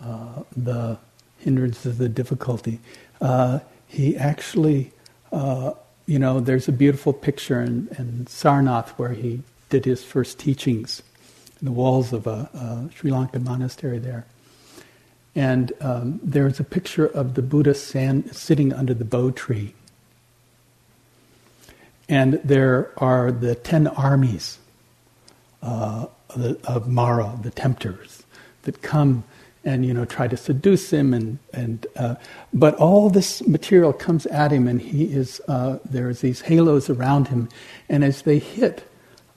uh, 0.00 0.42
the 0.56 0.98
hindrances, 1.38 1.98
the 1.98 2.08
difficulty 2.08 2.80
uh, 3.20 3.60
he 3.86 4.16
actually, 4.16 4.92
uh, 5.32 5.72
you 6.06 6.18
know, 6.18 6.40
there's 6.40 6.68
a 6.68 6.72
beautiful 6.72 7.12
picture 7.12 7.60
in, 7.60 7.88
in, 7.98 8.26
Sarnath 8.28 8.90
where 8.90 9.12
he 9.12 9.42
did 9.70 9.84
his 9.84 10.04
first 10.04 10.38
teachings 10.38 11.02
in 11.60 11.64
the 11.64 11.72
walls 11.72 12.12
of 12.12 12.26
a, 12.26 12.50
a 12.54 12.90
Sri 12.94 13.10
Lankan 13.10 13.44
monastery 13.44 13.98
there. 13.98 14.26
And 15.34 15.72
um, 15.80 16.20
there's 16.22 16.60
a 16.60 16.64
picture 16.64 17.06
of 17.06 17.34
the 17.34 17.42
Buddha 17.42 17.74
sand, 17.74 18.34
sitting 18.34 18.72
under 18.72 18.94
the 18.94 19.04
bo 19.04 19.30
tree. 19.30 19.74
And 22.08 22.34
there 22.44 22.92
are 22.98 23.32
the 23.32 23.54
ten 23.54 23.86
armies 23.86 24.58
uh, 25.62 26.06
of 26.64 26.88
Mara, 26.88 27.38
the 27.42 27.50
tempters, 27.50 28.22
that 28.62 28.82
come 28.82 29.24
and 29.64 29.84
you 29.84 29.92
know 29.92 30.04
try 30.04 30.28
to 30.28 30.36
seduce 30.36 30.92
him 30.92 31.12
and 31.12 31.38
and 31.52 31.86
uh, 31.96 32.14
but 32.54 32.74
all 32.76 33.10
this 33.10 33.44
material 33.46 33.92
comes 33.92 34.24
at 34.26 34.52
him 34.52 34.68
and 34.68 34.80
he 34.80 35.04
is 35.04 35.40
uh, 35.48 35.78
there's 35.84 36.20
these 36.20 36.40
halos 36.40 36.88
around 36.88 37.28
him. 37.28 37.48
And 37.88 38.04
as 38.04 38.22
they 38.22 38.38
hit 38.38 38.88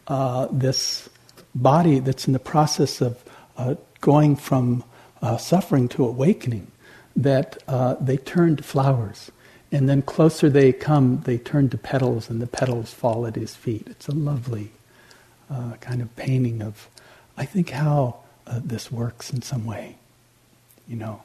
uh, 0.08 0.48
this 0.52 1.10
body 1.56 2.00
that's 2.00 2.28
in 2.28 2.34
the 2.34 2.40
process 2.40 3.02
of 3.02 3.24
uh, 3.58 3.76
going 4.02 4.36
from 4.36 4.84
uh, 5.22 5.38
suffering 5.38 5.90
to 5.90 6.06
awakening 6.06 6.68
that 7.16 7.58
uh, 7.68 7.96
they 8.00 8.18
turn 8.18 8.56
to 8.56 8.64
flowers 8.64 9.32
and 9.72 9.88
then 9.88 10.02
closer 10.02 10.50
they 10.50 10.72
come 10.72 11.22
they 11.26 11.38
turn 11.38 11.70
to 11.70 11.78
petals 11.78 12.30
and 12.30 12.42
the 12.42 12.48
petals 12.48 12.94
fall 12.94 13.26
at 13.26 13.36
his 13.36 13.56
feet 13.56 13.88
it's 13.90 14.08
a 14.08 14.16
lovely 14.16 14.72
kind 15.82 16.02
of 16.02 16.16
painting 16.16 16.62
of 16.62 16.88
i 17.38 17.46
think 17.46 17.72
how 17.72 18.16
this 18.64 18.92
works 18.92 19.32
in 19.32 19.42
some 19.42 19.66
way 19.66 19.96
you 20.90 20.96
know, 20.96 21.22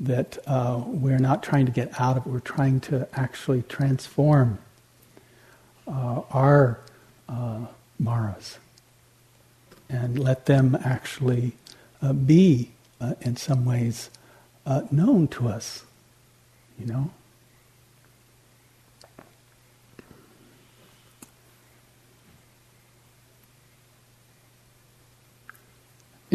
that 0.00 0.38
uh, 0.46 0.80
we're 0.86 1.18
not 1.18 1.42
trying 1.42 1.66
to 1.66 1.72
get 1.72 2.00
out 2.00 2.16
of 2.16 2.26
it, 2.26 2.30
we're 2.30 2.38
trying 2.38 2.80
to 2.80 3.06
actually 3.12 3.62
transform 3.62 4.58
uh, 5.86 6.22
our 6.30 6.78
uh, 7.28 7.66
maras 7.98 8.58
and 9.88 10.18
let 10.18 10.46
them 10.46 10.78
actually 10.84 11.52
uh, 12.00 12.12
be, 12.12 12.70
uh, 13.00 13.14
in 13.20 13.36
some 13.36 13.64
ways, 13.64 14.10
uh, 14.64 14.82
known 14.90 15.28
to 15.28 15.48
us, 15.48 15.84
you 16.78 16.86
know. 16.86 17.10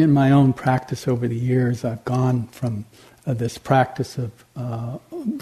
In 0.00 0.12
my 0.12 0.30
own 0.30 0.52
practice 0.52 1.06
over 1.06 1.28
the 1.28 1.36
years, 1.36 1.84
I've 1.84 2.04
gone 2.04 2.48
from 2.48 2.84
uh, 3.26 3.34
this 3.34 3.58
practice 3.58 4.18
of, 4.18 4.32
uh, 4.56 4.98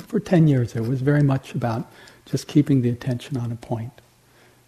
for 0.06 0.20
10 0.20 0.48
years, 0.48 0.74
it 0.74 0.82
was 0.82 1.00
very 1.00 1.22
much 1.22 1.54
about 1.54 1.90
just 2.26 2.48
keeping 2.48 2.82
the 2.82 2.90
attention 2.90 3.36
on 3.36 3.52
a 3.52 3.56
point. 3.56 3.92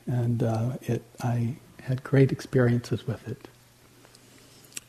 And 0.07 0.43
uh, 0.43 0.73
it, 0.83 1.03
I 1.23 1.57
had 1.83 2.03
great 2.03 2.33
experiences 2.33 3.07
with 3.07 3.27
it. 3.29 3.49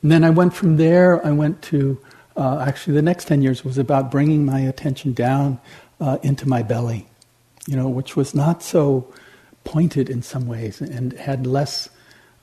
And 0.01 0.11
then 0.11 0.23
I 0.23 0.29
went 0.29 0.53
from 0.53 0.77
there, 0.77 1.25
I 1.25 1.31
went 1.31 1.61
to, 1.63 1.99
uh, 2.35 2.63
actually, 2.67 2.93
the 2.93 3.01
next 3.01 3.25
10 3.27 3.41
years 3.41 3.63
was 3.63 3.77
about 3.77 4.09
bringing 4.09 4.45
my 4.45 4.61
attention 4.61 5.13
down 5.13 5.59
uh, 5.99 6.17
into 6.23 6.47
my 6.47 6.63
belly, 6.63 7.07
you 7.67 7.75
know, 7.75 7.87
which 7.87 8.15
was 8.15 8.33
not 8.33 8.63
so 8.63 9.13
pointed 9.63 10.09
in 10.09 10.23
some 10.23 10.47
ways 10.47 10.81
and 10.81 11.13
had 11.13 11.45
less 11.45 11.89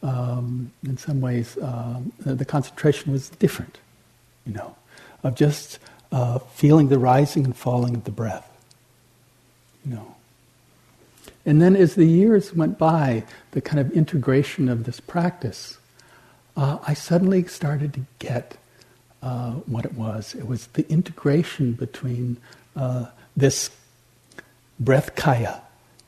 um, 0.03 0.71
in 0.85 0.97
some 0.97 1.21
ways, 1.21 1.57
uh, 1.59 2.01
the 2.21 2.45
concentration 2.45 3.13
was 3.13 3.31
different, 3.31 3.79
you 4.47 4.53
know, 4.53 4.77
of 5.23 5.35
just 5.35 5.79
uh, 6.13 6.39
feeling 6.39 6.89
the 6.89 6.99
rising 6.99 7.45
and 7.45 7.57
falling 7.57 7.95
of 7.95 8.05
the 8.05 8.11
breath. 8.11 8.49
You 9.85 9.95
know. 9.95 10.15
And 11.45 11.63
then 11.63 11.77
as 11.77 11.95
the 11.95 12.05
years 12.05 12.55
went 12.55 12.79
by, 12.79 13.25
the 13.53 13.61
kind 13.61 13.81
of 13.81 13.91
integration 13.93 14.69
of 14.69 14.85
this 14.85 15.01
practice, 15.01 15.79
uh, 16.57 16.79
I 16.87 16.95
suddenly 16.95 17.45
started 17.47 17.95
to 17.95 18.01
get 18.19 18.57
uh, 19.23 19.53
what 19.53 19.85
it 19.85 19.95
was. 19.95 20.35
It 20.35 20.47
was 20.47 20.67
the 20.69 20.89
integration 20.91 21.73
between 21.73 22.37
uh, 22.77 23.07
this 23.37 23.71
breath 24.79 25.15
kaya 25.17 25.63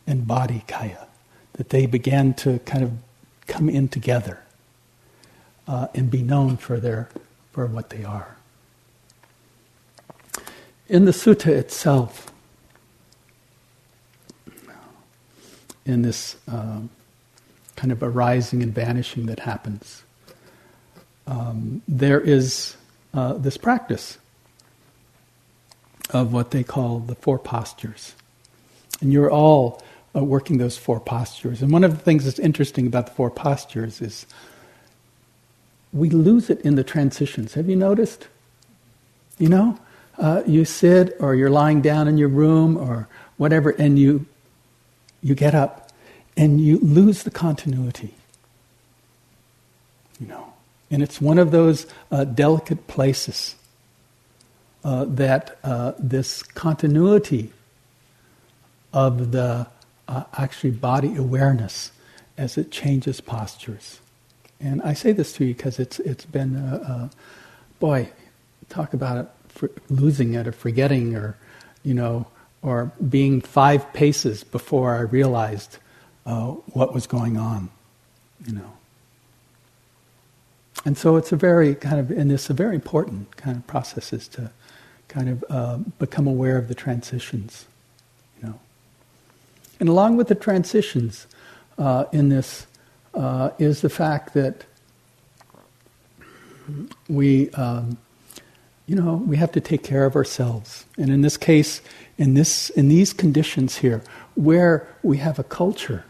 and 0.07 0.27
body 0.27 0.63
kaya, 0.69 1.07
that 1.55 1.71
they 1.71 1.87
began 1.87 2.35
to 2.35 2.59
kind 2.61 2.85
of 2.85 2.93
come 3.51 3.69
in 3.69 3.89
together 3.89 4.41
uh, 5.69 5.89
and 5.95 6.11
be 6.11 6.23
known 6.23 6.57
for 6.57 6.81
their 6.81 7.09
for 7.53 7.67
what 7.67 7.91
they 7.91 8.05
are. 8.05 8.37
In 10.89 11.05
the 11.05 11.11
sutta 11.11 11.49
itself, 11.49 12.33
in 15.85 16.03
this 16.03 16.37
um, 16.49 16.91
kind 17.77 17.93
of 17.93 18.03
arising 18.03 18.63
and 18.63 18.75
vanishing 18.75 19.27
that 19.27 19.41
happens, 19.41 20.03
um, 21.27 21.83
there 21.87 22.21
is 22.21 22.77
uh, 23.15 23.35
this 23.35 23.57
practice 23.57 24.19
of 26.11 26.33
what 26.33 26.51
they 26.51 26.65
call 26.65 26.99
the 27.01 27.15
four 27.15 27.39
postures. 27.39 28.15
And 29.01 29.13
you're 29.13 29.31
all 29.31 29.83
uh, 30.15 30.25
working 30.25 30.59
those 30.59 30.77
four 30.77 31.01
postures. 31.01 31.63
And 31.63 31.73
one 31.73 31.85
of 31.85 31.93
the 31.93 32.03
things 32.03 32.25
that's 32.25 32.39
interesting 32.39 32.87
about 32.87 33.07
the 33.07 33.13
four 33.13 33.31
postures 33.31 34.01
is 34.01 34.27
we 35.93 36.11
lose 36.11 36.51
it 36.51 36.61
in 36.63 36.77
the 36.77 36.85
transitions. 36.85 37.55
Have 37.55 37.69
you 37.69 37.77
noticed? 37.77 38.29
You 39.39 39.49
know, 39.49 39.79
uh, 40.19 40.43
you 40.47 40.65
sit 40.65 41.17
or 41.21 41.35
you're 41.35 41.51
lying 41.51 41.81
down 41.81 42.09
in 42.09 42.19
your 42.19 42.29
room 42.29 42.77
or 42.77 43.09
whatever, 43.37 43.71
and 43.71 43.99
you 43.99 44.27
you 45.23 45.35
get 45.35 45.55
up 45.55 45.91
and 46.37 46.61
you 46.61 46.79
lose 46.79 47.23
the 47.23 47.31
continuity. 47.31 48.15
You 50.21 50.27
know, 50.27 50.53
and 50.91 51.03
it's 51.03 51.21
one 51.21 51.39
of 51.39 51.51
those 51.51 51.87
uh, 52.11 52.25
delicate 52.25 52.87
places 52.87 53.55
uh, 54.85 55.07
that 55.09 55.59
uh, 55.65 55.93
this 55.99 56.43
continuity 56.43 57.53
of 58.93 59.33
the 59.33 59.67
uh, 60.11 60.25
actually 60.37 60.73
body 60.73 61.17
awareness 61.17 61.93
as 62.37 62.59
it 62.59 62.71
changes 62.71 63.21
postures. 63.21 64.01
And 64.61 64.83
I 64.83 64.93
say 64.93 65.13
this 65.13 65.33
to 65.35 65.45
you 65.45 65.55
because 65.55 65.79
it's 65.79 66.01
it's 66.01 66.27
been 66.27 66.57
uh, 66.57 66.85
uh, 66.87 67.09
boy, 67.79 68.11
talk 68.69 68.93
about 68.93 69.17
it 69.19 69.31
losing 69.89 70.35
it 70.35 70.47
or 70.47 70.53
forgetting 70.53 71.15
or 71.15 71.37
you 71.83 71.95
know 71.95 72.27
or 72.63 72.93
being 73.09 73.41
five 73.41 73.93
paces 73.93 74.45
before 74.45 74.95
I 74.95 75.01
realized 75.01 75.79
uh, 76.27 76.49
what 76.49 76.93
was 76.93 77.07
going 77.07 77.37
on, 77.39 77.71
you 78.47 78.53
know. 78.53 78.73
And 80.85 80.97
so 80.97 81.17
it's 81.17 81.33
a 81.33 81.37
very 81.37 81.75
kind 81.75 81.99
of, 81.99 82.11
and 82.11 82.31
it's 82.33 82.51
a 82.51 82.55
very 82.55 82.75
important 82.75 83.37
kind 83.37 83.57
of 83.57 83.67
process 83.67 84.13
is 84.13 84.29
to 84.29 84.51
kind 85.09 85.29
of 85.29 85.45
uh, 85.49 85.77
become 85.99 86.27
aware 86.27 86.57
of 86.57 86.69
the 86.69 86.75
transitions. 86.75 87.67
And 89.81 89.89
along 89.89 90.19
with 90.19 90.29
the 90.29 90.35
transitions 90.35 91.27
uh, 91.79 92.05
in 92.13 92.29
this 92.29 92.67
uh, 93.15 93.51
is 93.59 93.81
the 93.81 93.89
fact 93.89 94.35
that 94.35 94.65
we, 97.09 97.51
um, 97.51 97.97
you 98.87 98.95
know, 98.95 99.15
we 99.15 99.37
have 99.39 99.51
to 99.53 99.61
take 99.61 99.83
care 99.83 100.05
of 100.05 100.15
ourselves. 100.15 100.85
And 100.99 101.11
in 101.11 101.23
this 101.23 101.37
case, 101.37 101.81
in 102.19 102.35
this, 102.35 102.71
in 102.71 102.89
these 102.89 103.13
conditions 103.13 103.79
here, 103.79 104.03
where 104.35 104.87
we 105.03 105.17
have 105.17 105.39
a 105.39 105.45
culture, 105.45 106.05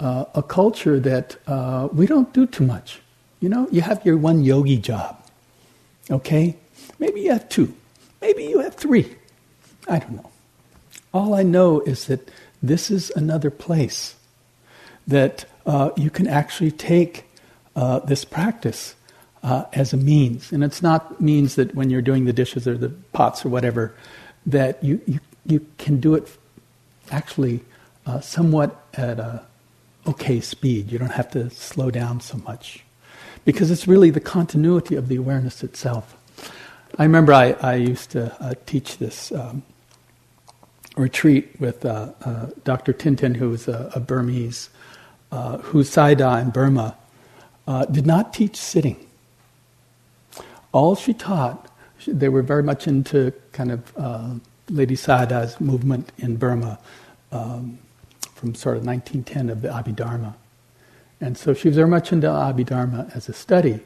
uh, 0.00 0.24
a 0.34 0.42
culture 0.42 0.98
that 1.00 1.36
uh, 1.46 1.88
we 1.92 2.06
don't 2.06 2.32
do 2.32 2.46
too 2.46 2.66
much. 2.66 3.00
You 3.38 3.48
know, 3.48 3.68
you 3.70 3.80
have 3.80 4.04
your 4.04 4.18
one 4.18 4.42
yogi 4.42 4.76
job, 4.76 5.24
okay? 6.10 6.56
Maybe 6.98 7.22
you 7.22 7.32
have 7.32 7.48
two, 7.48 7.74
maybe 8.20 8.44
you 8.44 8.58
have 8.60 8.74
three. 8.74 9.16
I 9.88 9.98
don't 9.98 10.16
know. 10.16 10.29
All 11.12 11.34
I 11.34 11.42
know 11.42 11.80
is 11.80 12.06
that 12.06 12.30
this 12.62 12.90
is 12.90 13.10
another 13.16 13.50
place 13.50 14.14
that 15.06 15.44
uh, 15.66 15.90
you 15.96 16.10
can 16.10 16.26
actually 16.26 16.70
take 16.70 17.24
uh, 17.74 18.00
this 18.00 18.24
practice 18.24 18.94
uh, 19.42 19.64
as 19.72 19.92
a 19.92 19.96
means. 19.96 20.52
And 20.52 20.62
it's 20.62 20.82
not 20.82 21.20
means 21.20 21.54
that 21.56 21.74
when 21.74 21.90
you're 21.90 22.02
doing 22.02 22.24
the 22.24 22.32
dishes 22.32 22.66
or 22.66 22.76
the 22.76 22.90
pots 23.12 23.44
or 23.44 23.48
whatever, 23.48 23.94
that 24.46 24.82
you, 24.82 25.00
you, 25.06 25.20
you 25.46 25.66
can 25.78 26.00
do 26.00 26.14
it 26.14 26.30
actually 27.10 27.60
uh, 28.06 28.20
somewhat 28.20 28.84
at 28.94 29.18
a 29.18 29.42
okay 30.06 30.40
speed. 30.40 30.90
You 30.90 30.98
don't 30.98 31.12
have 31.12 31.30
to 31.32 31.50
slow 31.50 31.90
down 31.90 32.20
so 32.20 32.38
much. 32.38 32.84
Because 33.44 33.70
it's 33.70 33.88
really 33.88 34.10
the 34.10 34.20
continuity 34.20 34.96
of 34.96 35.08
the 35.08 35.16
awareness 35.16 35.62
itself. 35.62 36.16
I 36.98 37.04
remember 37.04 37.32
I, 37.32 37.52
I 37.52 37.74
used 37.76 38.10
to 38.10 38.34
uh, 38.42 38.54
teach 38.66 38.98
this 38.98 39.32
um, 39.32 39.62
retreat 41.00 41.58
with 41.58 41.84
uh, 41.84 42.12
uh, 42.24 42.46
Dr. 42.64 42.92
Thynn 42.92 43.16
Thynn, 43.16 43.34
who 43.34 43.50
was 43.50 43.66
a, 43.66 43.90
a 43.94 44.00
Burmese, 44.00 44.70
uh, 45.32 45.58
who 45.58 45.82
Sayadaw 45.82 46.42
in 46.42 46.50
Burma 46.50 46.96
uh, 47.66 47.86
did 47.86 48.06
not 48.06 48.32
teach 48.34 48.56
sitting. 48.56 49.06
All 50.72 50.94
she 50.94 51.14
taught, 51.14 51.68
they 52.06 52.28
were 52.28 52.42
very 52.42 52.62
much 52.62 52.86
into 52.86 53.32
kind 53.52 53.72
of 53.72 53.92
uh, 53.96 54.30
Ledi 54.68 54.96
Sayadaw's 54.96 55.60
movement 55.60 56.12
in 56.18 56.36
Burma 56.36 56.78
um, 57.32 57.78
from 58.34 58.54
sort 58.54 58.76
of 58.76 58.86
1910 58.86 59.50
of 59.50 59.62
the 59.62 59.68
Abhidharma. 59.68 60.34
And 61.20 61.36
so 61.36 61.52
she 61.52 61.68
was 61.68 61.76
very 61.76 61.88
much 61.88 62.12
into 62.12 62.28
Abhidharma 62.28 63.14
as 63.14 63.28
a 63.28 63.32
study, 63.32 63.80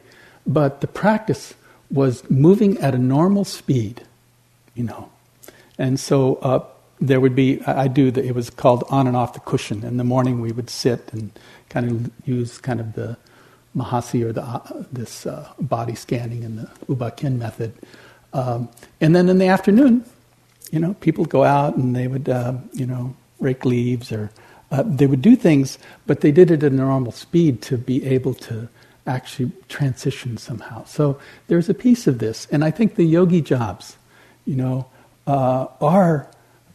but 0.47 0.81
the 0.81 0.87
practice 0.87 1.55
was 1.91 2.29
moving 2.31 2.79
at 2.79 2.95
a 2.95 2.99
normal 2.99 3.45
speed, 3.45 4.03
you 4.75 4.85
know. 4.85 5.11
And 5.79 5.99
so 5.99 6.37
uh, 6.37 6.65
there 7.01 7.21
would 7.21 7.35
be, 7.35 7.61
I 7.63 7.89
do, 7.89 8.11
the, 8.11 8.25
it 8.25 8.35
was 8.35 8.51
called 8.51 8.85
on 8.89 9.07
and 9.07 9.17
off 9.17 9.33
the 9.35 9.41
cushion. 9.41 9.85
In 9.85 9.97
the 9.97 10.05
morning 10.05 10.41
we 10.41 10.53
would 10.53 10.71
sit 10.71 11.13
and 11.13 11.31
kind 11.69 11.91
of 11.91 12.11
use 12.27 12.59
kind 12.59 12.81
of 12.81 12.95
the 12.95 13.17
Mahasi 13.77 14.23
or 14.23 14.33
the, 14.33 14.43
uh, 14.43 14.85
this 14.93 15.27
uh, 15.27 15.49
body 15.59 15.95
scanning 15.95 16.45
and 16.45 16.59
the 16.59 16.71
U 16.89 16.95
Ba 16.95 17.11
Khin 17.11 17.39
method. 17.39 17.73
Um, 18.33 18.69
and 19.01 19.15
then 19.15 19.29
in 19.29 19.39
the 19.39 19.49
afternoon, 19.49 20.05
you 20.71 20.79
know, 20.79 20.95
people 20.95 21.25
go 21.25 21.45
out 21.45 21.77
and 21.77 21.95
they 21.95 22.07
would, 22.07 22.29
uh, 22.29 22.55
you 22.73 22.87
know, 22.87 23.15
rake 23.41 23.65
leaves 23.65 24.13
or 24.13 24.31
uh, 24.71 24.83
they 24.87 25.07
would 25.07 25.23
do 25.23 25.37
things, 25.37 25.79
but 26.07 26.21
they 26.21 26.33
did 26.33 26.51
it 26.51 26.63
at 26.63 26.73
a 26.73 26.75
normal 26.75 27.13
speed 27.13 27.63
to 27.63 27.77
be 27.77 28.05
able 28.07 28.35
to 28.35 28.69
actually 29.07 29.53
transition 29.69 30.37
somehow. 30.37 30.85
So 30.85 31.19
there's 31.49 31.69
a 31.69 31.75
piece 31.75 32.07
of 32.07 32.19
this, 32.19 32.47
and 32.51 32.65
I 32.65 32.71
think 32.71 32.95
the 32.95 33.05
yogi 33.05 33.43
jobs, 33.43 33.99
you 34.47 34.57
know, 34.57 34.87
uh, 35.27 35.67
are 35.81 36.29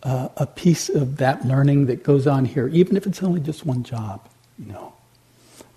uh, 0.04 0.30
a 0.38 0.46
piece 0.46 0.90
of 0.90 1.18
that 1.18 1.46
learning 1.46 1.88
that 1.88 2.04
goes 2.04 2.28
on 2.28 2.46
here, 2.46 2.68
even 2.70 2.96
if 2.96 3.06
it's 3.06 3.22
only 3.22 3.42
just 3.42 3.66
one 3.66 3.84
job, 3.84 4.28
you 4.58 4.72
know. 4.72 4.94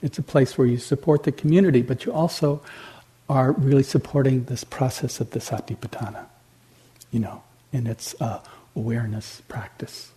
It's 0.01 0.19
a 0.19 0.23
place 0.23 0.59
where 0.59 0.67
you 0.67 0.79
support 0.79 1.23
the 1.23 1.33
community, 1.33 1.83
but 1.83 2.05
you 2.05 2.13
also 2.13 2.63
are 3.29 3.53
really 3.53 3.83
supporting 3.83 4.45
this 4.45 4.65
process 4.65 5.21
of 5.21 5.31
the 5.31 5.39
satipatthana, 5.39 6.27
you 7.11 7.21
know, 7.21 7.43
in 7.73 7.87
its 7.87 8.15
uh, 8.21 8.41
awareness 8.75 9.43
practice. 9.49 10.13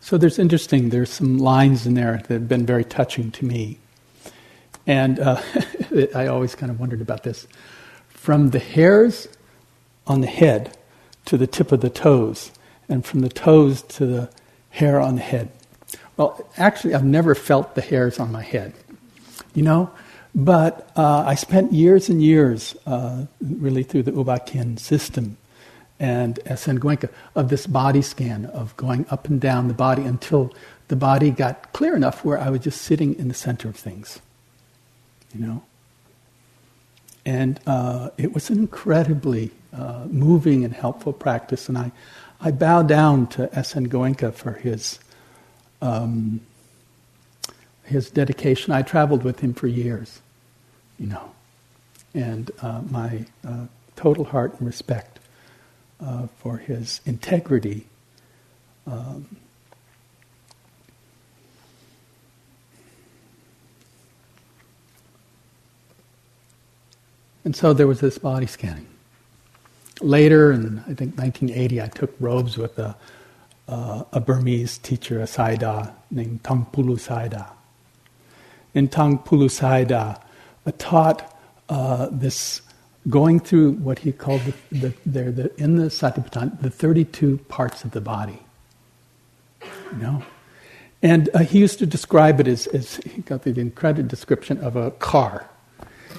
So 0.00 0.16
there's 0.16 0.38
interesting, 0.38 0.90
there's 0.90 1.10
some 1.10 1.38
lines 1.38 1.84
in 1.84 1.94
there 1.94 2.22
that 2.28 2.30
have 2.32 2.48
been 2.48 2.64
very 2.64 2.84
touching 2.84 3.32
to 3.32 3.44
me. 3.44 3.78
And 4.86 5.18
uh, 5.18 5.40
I 6.14 6.26
always 6.26 6.54
kind 6.54 6.70
of 6.70 6.78
wondered 6.78 7.00
about 7.00 7.22
this. 7.22 7.46
From 8.08 8.50
the 8.50 8.58
hairs 8.58 9.28
on 10.06 10.20
the 10.20 10.26
head 10.26 10.76
to 11.26 11.36
the 11.36 11.46
tip 11.46 11.72
of 11.72 11.80
the 11.80 11.90
toes, 11.90 12.52
and 12.88 13.04
from 13.04 13.20
the 13.20 13.28
toes 13.28 13.82
to 13.82 14.06
the 14.06 14.30
hair 14.70 15.00
on 15.00 15.16
the 15.16 15.22
head. 15.22 15.50
Well, 16.16 16.48
actually, 16.56 16.94
I've 16.94 17.04
never 17.04 17.34
felt 17.34 17.74
the 17.74 17.80
hairs 17.80 18.18
on 18.18 18.32
my 18.32 18.42
head, 18.42 18.72
you 19.54 19.62
know, 19.62 19.90
but 20.34 20.90
uh, 20.96 21.24
I 21.26 21.34
spent 21.34 21.72
years 21.72 22.08
and 22.08 22.22
years, 22.22 22.76
uh, 22.86 23.26
really 23.40 23.82
through 23.82 24.04
the 24.04 24.12
U 24.12 24.24
Ba 24.24 24.40
system 24.78 25.36
and 25.98 26.38
SN 26.44 26.78
Goenka, 26.78 27.08
of 27.34 27.48
this 27.48 27.66
body 27.66 28.02
scan, 28.02 28.44
of 28.46 28.76
going 28.76 29.06
up 29.10 29.28
and 29.28 29.40
down 29.40 29.68
the 29.68 29.74
body 29.74 30.02
until 30.02 30.52
the 30.88 30.96
body 30.96 31.30
got 31.30 31.72
clear 31.72 31.96
enough 31.96 32.24
where 32.24 32.38
I 32.38 32.50
was 32.50 32.60
just 32.60 32.82
sitting 32.82 33.14
in 33.18 33.28
the 33.28 33.34
center 33.34 33.68
of 33.68 33.76
things, 33.76 34.20
you 35.38 35.46
know. 35.46 35.62
And 37.24 37.60
uh, 37.66 38.10
it 38.16 38.32
was 38.32 38.50
an 38.50 38.58
incredibly 38.58 39.50
uh, 39.72 40.06
moving 40.08 40.64
and 40.64 40.72
helpful 40.72 41.12
practice. 41.12 41.68
And 41.68 41.76
I, 41.76 41.92
I 42.40 42.50
bow 42.52 42.82
down 42.82 43.26
to 43.28 43.48
S.N. 43.58 43.88
Goenka 43.88 44.32
for 44.32 44.52
his, 44.52 45.00
um, 45.82 46.40
his 47.84 48.10
dedication. 48.10 48.72
I 48.72 48.82
traveled 48.82 49.24
with 49.24 49.40
him 49.40 49.54
for 49.54 49.66
years. 49.66 50.20
you 50.98 51.06
know. 51.06 51.32
And 52.14 52.50
uh, 52.62 52.82
my 52.88 53.26
uh, 53.46 53.66
total 53.96 54.24
heart 54.24 54.54
and 54.58 54.66
respect 54.66 55.18
uh, 56.00 56.28
for 56.38 56.58
his 56.58 57.00
integrity. 57.04 57.86
Um, 58.86 59.36
and 67.46 67.54
so 67.54 67.72
there 67.72 67.86
was 67.86 68.00
this 68.00 68.18
body 68.18 68.46
scanning. 68.46 68.88
Later, 70.00 70.50
in 70.50 70.80
I 70.80 70.94
think 70.94 71.16
1980, 71.16 71.80
I 71.80 71.86
took 71.86 72.12
robes 72.18 72.58
with 72.58 72.76
a, 72.76 72.96
uh, 73.68 74.02
a 74.12 74.18
Burmese 74.18 74.78
teacher, 74.78 75.20
a 75.20 75.26
Sayadaw 75.26 75.94
named 76.10 76.42
Taungpulu 76.42 76.98
Sayadaw. 76.98 77.48
And 78.74 78.90
Taungpulu 78.90 79.48
Sayadaw 79.48 80.20
uh, 80.66 80.72
taught 80.76 81.38
uh, 81.68 82.08
this 82.10 82.62
going 83.08 83.38
through 83.38 83.74
what 83.74 84.00
he 84.00 84.10
called 84.10 84.40
the, 84.40 84.54
the, 84.72 84.94
the, 85.06 85.30
the, 85.30 85.62
in 85.62 85.76
the 85.76 85.84
Satipatthana, 85.84 86.60
the 86.60 86.70
32 86.70 87.38
parts 87.46 87.84
of 87.84 87.92
the 87.92 88.00
body. 88.00 88.40
You 89.62 89.98
know? 89.98 90.22
And 91.00 91.28
uh, 91.32 91.38
he 91.38 91.60
used 91.60 91.78
to 91.78 91.86
describe 91.86 92.40
it 92.40 92.48
as, 92.48 92.66
as, 92.66 92.96
he 92.96 93.22
got 93.22 93.42
the 93.42 93.50
incredible 93.60 94.08
description 94.08 94.58
of 94.58 94.74
a 94.74 94.90
car. 94.90 95.48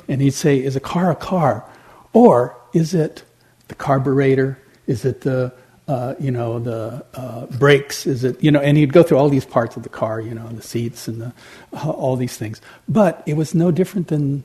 And 0.08 0.22
he'd 0.22 0.34
say, 0.34 0.58
is 0.64 0.76
a 0.76 0.80
car 0.80 1.12
a 1.12 1.16
car? 1.16 1.70
Or 2.14 2.58
is 2.74 2.94
it 2.94 3.24
the 3.68 3.76
carburetor? 3.76 4.58
Is 4.88 5.04
it 5.06 5.22
the, 5.22 5.54
uh, 5.88 6.16
you 6.20 6.32
know, 6.32 6.60
the 6.60 7.06
uh, 7.14 7.46
brakes? 7.48 8.08
Is 8.08 8.24
it, 8.24 8.42
you 8.42 8.52
know, 8.52 8.60
and 8.60 8.78
he'd 8.78 8.94
go 8.94 9.04
through 9.04 9.18
all 9.18 9.30
these 9.30 9.46
parts 9.46 9.76
of 9.76 9.84
the 9.84 9.90
car, 9.90 10.22
you 10.22 10.34
know, 10.34 10.48
the 10.48 10.62
seats 10.62 11.08
and 11.08 11.22
the, 11.22 11.34
uh, 11.74 11.90
all 11.90 12.16
these 12.16 12.38
things. 12.38 12.62
But 12.88 13.24
it 13.26 13.36
was 13.36 13.54
no 13.54 13.72
different 13.72 14.08
than 14.08 14.44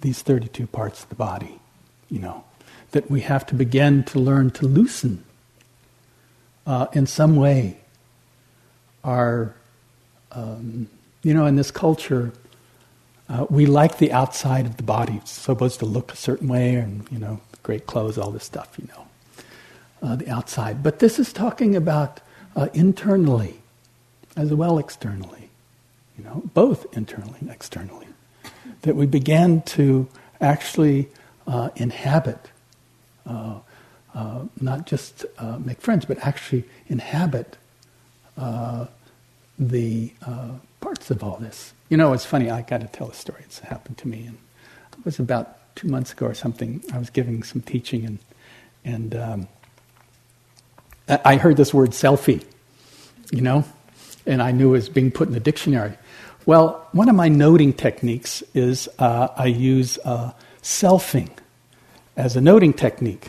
these 0.00 0.20
32 0.20 0.66
parts 0.66 1.02
of 1.02 1.08
the 1.08 1.14
body, 1.14 1.60
you 2.10 2.18
know, 2.18 2.44
that 2.90 3.10
we 3.10 3.20
have 3.20 3.46
to 3.46 3.54
begin 3.54 4.02
to 4.04 4.18
learn 4.18 4.50
to 4.50 4.66
loosen 4.66 5.24
uh, 6.66 6.86
in 6.92 7.06
some 7.06 7.36
way 7.36 7.78
our, 9.04 9.54
um, 10.32 10.88
you 11.22 11.34
know, 11.34 11.46
in 11.46 11.56
this 11.56 11.70
culture, 11.70 12.32
uh, 13.32 13.46
we 13.48 13.64
like 13.64 13.96
the 13.96 14.12
outside 14.12 14.66
of 14.66 14.76
the 14.76 14.82
body. 14.82 15.14
It's 15.14 15.30
supposed 15.30 15.78
to 15.80 15.86
look 15.86 16.12
a 16.12 16.16
certain 16.16 16.48
way, 16.48 16.74
and, 16.74 17.06
you 17.10 17.18
know, 17.18 17.40
great 17.62 17.86
clothes, 17.86 18.18
all 18.18 18.30
this 18.30 18.44
stuff, 18.44 18.76
you 18.78 18.86
know, 18.88 19.06
uh, 20.02 20.16
the 20.16 20.28
outside. 20.28 20.82
But 20.82 20.98
this 20.98 21.18
is 21.18 21.32
talking 21.32 21.74
about 21.74 22.20
uh, 22.54 22.68
internally 22.74 23.54
as 24.36 24.52
well 24.52 24.78
externally, 24.78 25.48
you 26.18 26.24
know, 26.24 26.42
both 26.52 26.86
internally 26.96 27.38
and 27.40 27.50
externally 27.50 28.06
that 28.82 28.96
we 28.96 29.06
began 29.06 29.62
to 29.62 30.08
actually 30.40 31.08
uh, 31.46 31.70
inhabit, 31.76 32.50
uh, 33.26 33.60
uh, 34.14 34.40
not 34.60 34.86
just 34.86 35.24
make 35.64 35.80
friends, 35.80 36.04
but 36.04 36.18
actually 36.18 36.64
inhabit 36.88 37.56
the 39.58 40.12
parts 40.80 41.10
of 41.10 41.22
all 41.22 41.36
this. 41.36 41.72
You 41.92 41.98
know, 41.98 42.14
it's 42.14 42.24
funny, 42.24 42.48
I 42.48 42.62
got 42.62 42.80
to 42.80 42.86
tell 42.86 43.10
a 43.10 43.12
story. 43.12 43.42
It's 43.44 43.58
happened 43.58 43.98
to 43.98 44.08
me. 44.08 44.24
And 44.24 44.38
it 44.98 45.04
was 45.04 45.18
about 45.18 45.76
two 45.76 45.88
months 45.88 46.12
ago 46.12 46.24
or 46.24 46.32
something. 46.32 46.82
I 46.90 46.96
was 46.96 47.10
giving 47.10 47.42
some 47.42 47.60
teaching, 47.60 48.06
and, 48.06 48.18
and 48.82 49.14
um, 49.14 49.48
I 51.06 51.36
heard 51.36 51.58
this 51.58 51.74
word 51.74 51.90
selfie, 51.90 52.42
you 53.30 53.42
know, 53.42 53.66
and 54.24 54.40
I 54.40 54.52
knew 54.52 54.68
it 54.68 54.78
was 54.78 54.88
being 54.88 55.10
put 55.10 55.28
in 55.28 55.34
the 55.34 55.40
dictionary. 55.40 55.98
Well, 56.46 56.88
one 56.92 57.10
of 57.10 57.14
my 57.14 57.28
noting 57.28 57.74
techniques 57.74 58.42
is 58.54 58.88
uh, 58.98 59.28
I 59.36 59.48
use 59.48 59.98
uh, 60.02 60.32
selfing 60.62 61.28
as 62.16 62.36
a 62.36 62.40
noting 62.40 62.72
technique. 62.72 63.28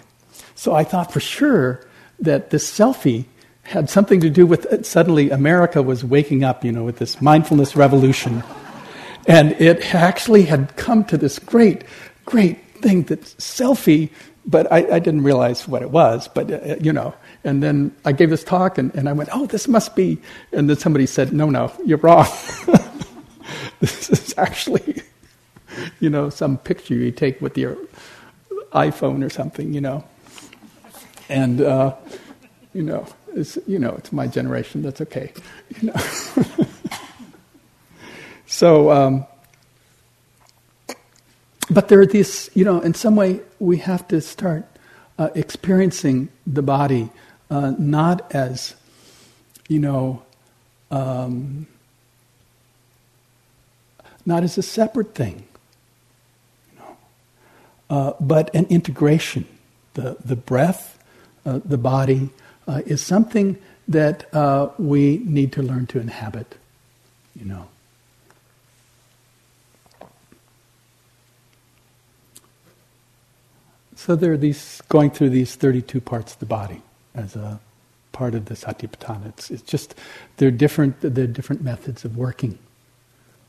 So 0.55 0.73
I 0.73 0.85
thought 0.85 1.11
for 1.11 1.19
sure 1.19 1.85
that 2.19 2.51
this 2.51 2.65
selfie 2.71 3.25
had 3.63 3.89
something 3.89 4.19
to 4.21 4.29
do 4.29 4.45
with 4.45 4.65
it. 4.71 4.85
suddenly 4.85 5.29
America 5.29 5.81
was 5.81 6.03
waking 6.03 6.43
up, 6.43 6.63
you 6.63 6.71
know, 6.71 6.83
with 6.83 6.97
this 6.97 7.21
mindfulness 7.21 7.75
revolution. 7.75 8.43
and 9.27 9.53
it 9.53 9.93
actually 9.95 10.43
had 10.43 10.75
come 10.75 11.03
to 11.05 11.17
this 11.17 11.39
great, 11.39 11.83
great 12.25 12.63
thing 12.75 13.03
that 13.03 13.21
selfie, 13.21 14.09
but 14.45 14.71
I, 14.71 14.95
I 14.95 14.99
didn't 14.99 15.23
realize 15.23 15.67
what 15.67 15.81
it 15.81 15.91
was, 15.91 16.27
but, 16.27 16.51
uh, 16.51 16.75
you 16.81 16.91
know. 16.91 17.13
And 17.45 17.63
then 17.63 17.95
I 18.05 18.11
gave 18.11 18.29
this 18.29 18.43
talk 18.43 18.77
and, 18.77 18.93
and 18.95 19.07
I 19.07 19.13
went, 19.13 19.29
oh, 19.31 19.45
this 19.45 19.67
must 19.67 19.95
be. 19.95 20.21
And 20.51 20.69
then 20.69 20.77
somebody 20.77 21.05
said, 21.05 21.33
no, 21.33 21.49
no, 21.49 21.71
you're 21.85 21.97
wrong. 21.99 22.27
This 23.83 24.09
is 24.09 24.33
actually, 24.37 25.01
you 25.99 26.09
know, 26.09 26.29
some 26.29 26.57
picture 26.57 26.93
you 26.93 27.11
take 27.11 27.41
with 27.41 27.57
your 27.57 27.75
iPhone 28.71 29.25
or 29.25 29.29
something, 29.29 29.73
you 29.73 29.81
know. 29.81 30.05
And, 31.27 31.59
uh, 31.59 31.93
you 32.73 32.81
know, 32.81 33.05
it's, 33.35 33.57
you 33.67 33.79
know, 33.79 33.95
it's 33.97 34.11
my 34.11 34.27
generation. 34.27 34.81
That's 34.81 35.01
okay. 35.01 35.33
You 35.81 35.87
know. 35.89 35.95
so, 38.45 38.91
um, 38.91 39.25
but 41.69 41.87
there 41.87 41.99
are 41.99 42.05
these, 42.05 42.49
you 42.53 42.63
know, 42.63 42.79
in 42.81 42.93
some 42.93 43.15
way 43.15 43.41
we 43.59 43.77
have 43.77 44.07
to 44.09 44.21
start 44.21 44.65
uh, 45.17 45.29
experiencing 45.33 46.29
the 46.45 46.61
body 46.61 47.09
uh, 47.49 47.73
not 47.77 48.33
as, 48.33 48.75
you 49.67 49.79
know, 49.79 50.23
um, 50.91 51.67
not 54.25 54.43
as 54.43 54.57
a 54.57 54.63
separate 54.63 55.15
thing, 55.15 55.43
you 56.71 56.79
know, 56.79 56.97
uh, 57.89 58.13
but 58.19 58.53
an 58.55 58.65
integration. 58.69 59.45
The, 59.93 60.17
the 60.25 60.35
breath, 60.35 60.97
uh, 61.45 61.59
the 61.63 61.77
body, 61.77 62.31
uh, 62.67 62.81
is 62.85 63.01
something 63.01 63.57
that 63.87 64.33
uh, 64.33 64.69
we 64.77 65.21
need 65.25 65.51
to 65.53 65.61
learn 65.61 65.87
to 65.87 65.99
inhabit, 65.99 66.55
you 67.35 67.45
know. 67.45 67.67
So 73.95 74.15
there 74.15 74.33
are 74.33 74.37
these 74.37 74.81
going 74.89 75.11
through 75.11 75.29
these 75.29 75.55
32 75.55 76.01
parts 76.01 76.33
of 76.33 76.39
the 76.39 76.45
body 76.45 76.81
as 77.15 77.35
a 77.35 77.59
part 78.11 78.35
of 78.35 78.45
the 78.45 78.53
Satipatthana. 78.53 79.27
It's, 79.29 79.49
it's 79.49 79.61
just 79.61 79.95
they're 80.37 80.51
different. 80.51 80.97
They're 81.01 81.27
different 81.27 81.61
methods 81.61 82.03
of 82.03 82.17
working 82.17 82.57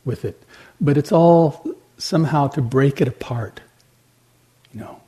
with 0.04 0.24
it. 0.24 0.42
But 0.80 0.96
it's 0.96 1.12
all 1.12 1.74
somehow 1.98 2.48
to 2.48 2.62
break 2.62 3.00
it 3.00 3.08
apart, 3.08 3.60
you 4.72 4.80
know. 4.80 5.00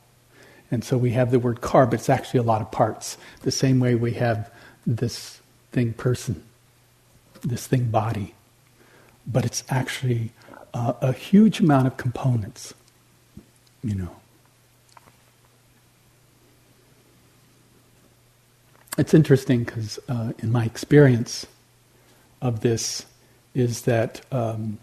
And 0.71 0.85
so 0.85 0.99
we 0.99 1.11
have 1.11 1.31
the 1.31 1.39
word 1.39 1.61
car, 1.61 1.87
but 1.87 2.01
it's 2.01 2.09
actually 2.09 2.41
a 2.41 2.45
lot 2.45 2.61
of 2.61 2.71
parts. 2.71 3.17
The 3.43 3.51
same 3.51 3.79
way 3.79 3.95
we 3.95 4.15
have 4.15 4.51
this 4.87 5.41
thing 5.73 5.93
person, 5.93 6.43
this 7.43 7.67
thing 7.67 7.85
body. 7.85 8.35
But 9.27 9.45
it's 9.45 9.65
actually 9.69 10.33
a 10.75 11.13
huge 11.13 11.61
amount 11.61 11.87
of 11.87 11.97
components, 11.97 12.75
you 13.83 13.95
know. 13.95 14.17
It's 18.99 19.13
interesting 19.15 19.65
because, 19.65 19.99
uh, 20.09 20.33
in 20.39 20.51
my 20.51 20.65
experience 20.65 21.47
of 22.41 22.61
this, 22.61 23.05
is 23.55 23.83
that 23.83 24.21
um, 24.33 24.79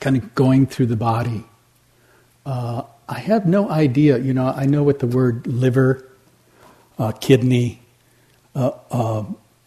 kind 0.00 0.16
of 0.16 0.34
going 0.34 0.66
through 0.66 0.86
the 0.86 0.96
body. 0.96 1.44
Uh, 2.44 2.82
I 3.08 3.20
have 3.20 3.46
no 3.46 3.70
idea, 3.70 4.18
you 4.18 4.34
know, 4.34 4.46
I 4.46 4.66
know 4.66 4.82
what 4.82 4.98
the 4.98 5.06
word 5.06 5.46
liver, 5.46 6.04
uh, 6.98 7.12
kidney, 7.12 7.80
uh, 8.54 8.72
uh, 8.90 9.24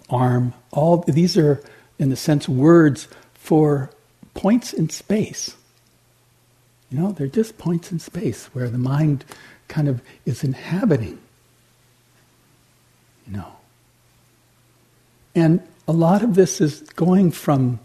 arm, 0.10 0.54
all 0.72 0.98
these 0.98 1.38
are, 1.38 1.64
in 1.98 2.12
a 2.12 2.16
sense, 2.16 2.50
words 2.50 3.08
for 3.34 3.92
points 4.34 4.74
in 4.74 4.90
space. 4.90 5.56
You 6.90 7.00
know, 7.00 7.12
they're 7.12 7.28
just 7.28 7.58
points 7.58 7.92
in 7.92 8.00
space 8.00 8.46
where 8.48 8.70
the 8.70 8.78
mind 8.78 9.24
kind 9.68 9.88
of 9.88 10.02
is 10.26 10.44
inhabiting. 10.44 11.20
You 13.28 13.38
know. 13.38 13.52
And 15.36 15.62
a 15.88 15.94
lot 15.94 16.24
of 16.24 16.36
this 16.36 16.60
is 16.60 16.82
going 16.96 17.32
from 17.32 17.80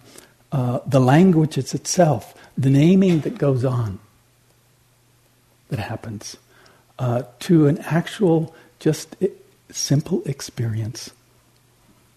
uh, 0.53 0.81
the 0.87 1.01
language 1.01 1.59
itself, 1.59 2.35
the 2.57 2.71
naming 2.71 3.21
that 3.21 3.39
goes 3.39 3.65
on, 3.65 3.99
that 5.75 5.83
happens, 5.83 6.37
uh, 7.01 7.23
to 7.41 7.67
an 7.67 7.79
actual, 7.79 8.55
just 8.79 9.17
simple 9.71 10.23
experience. 10.25 11.11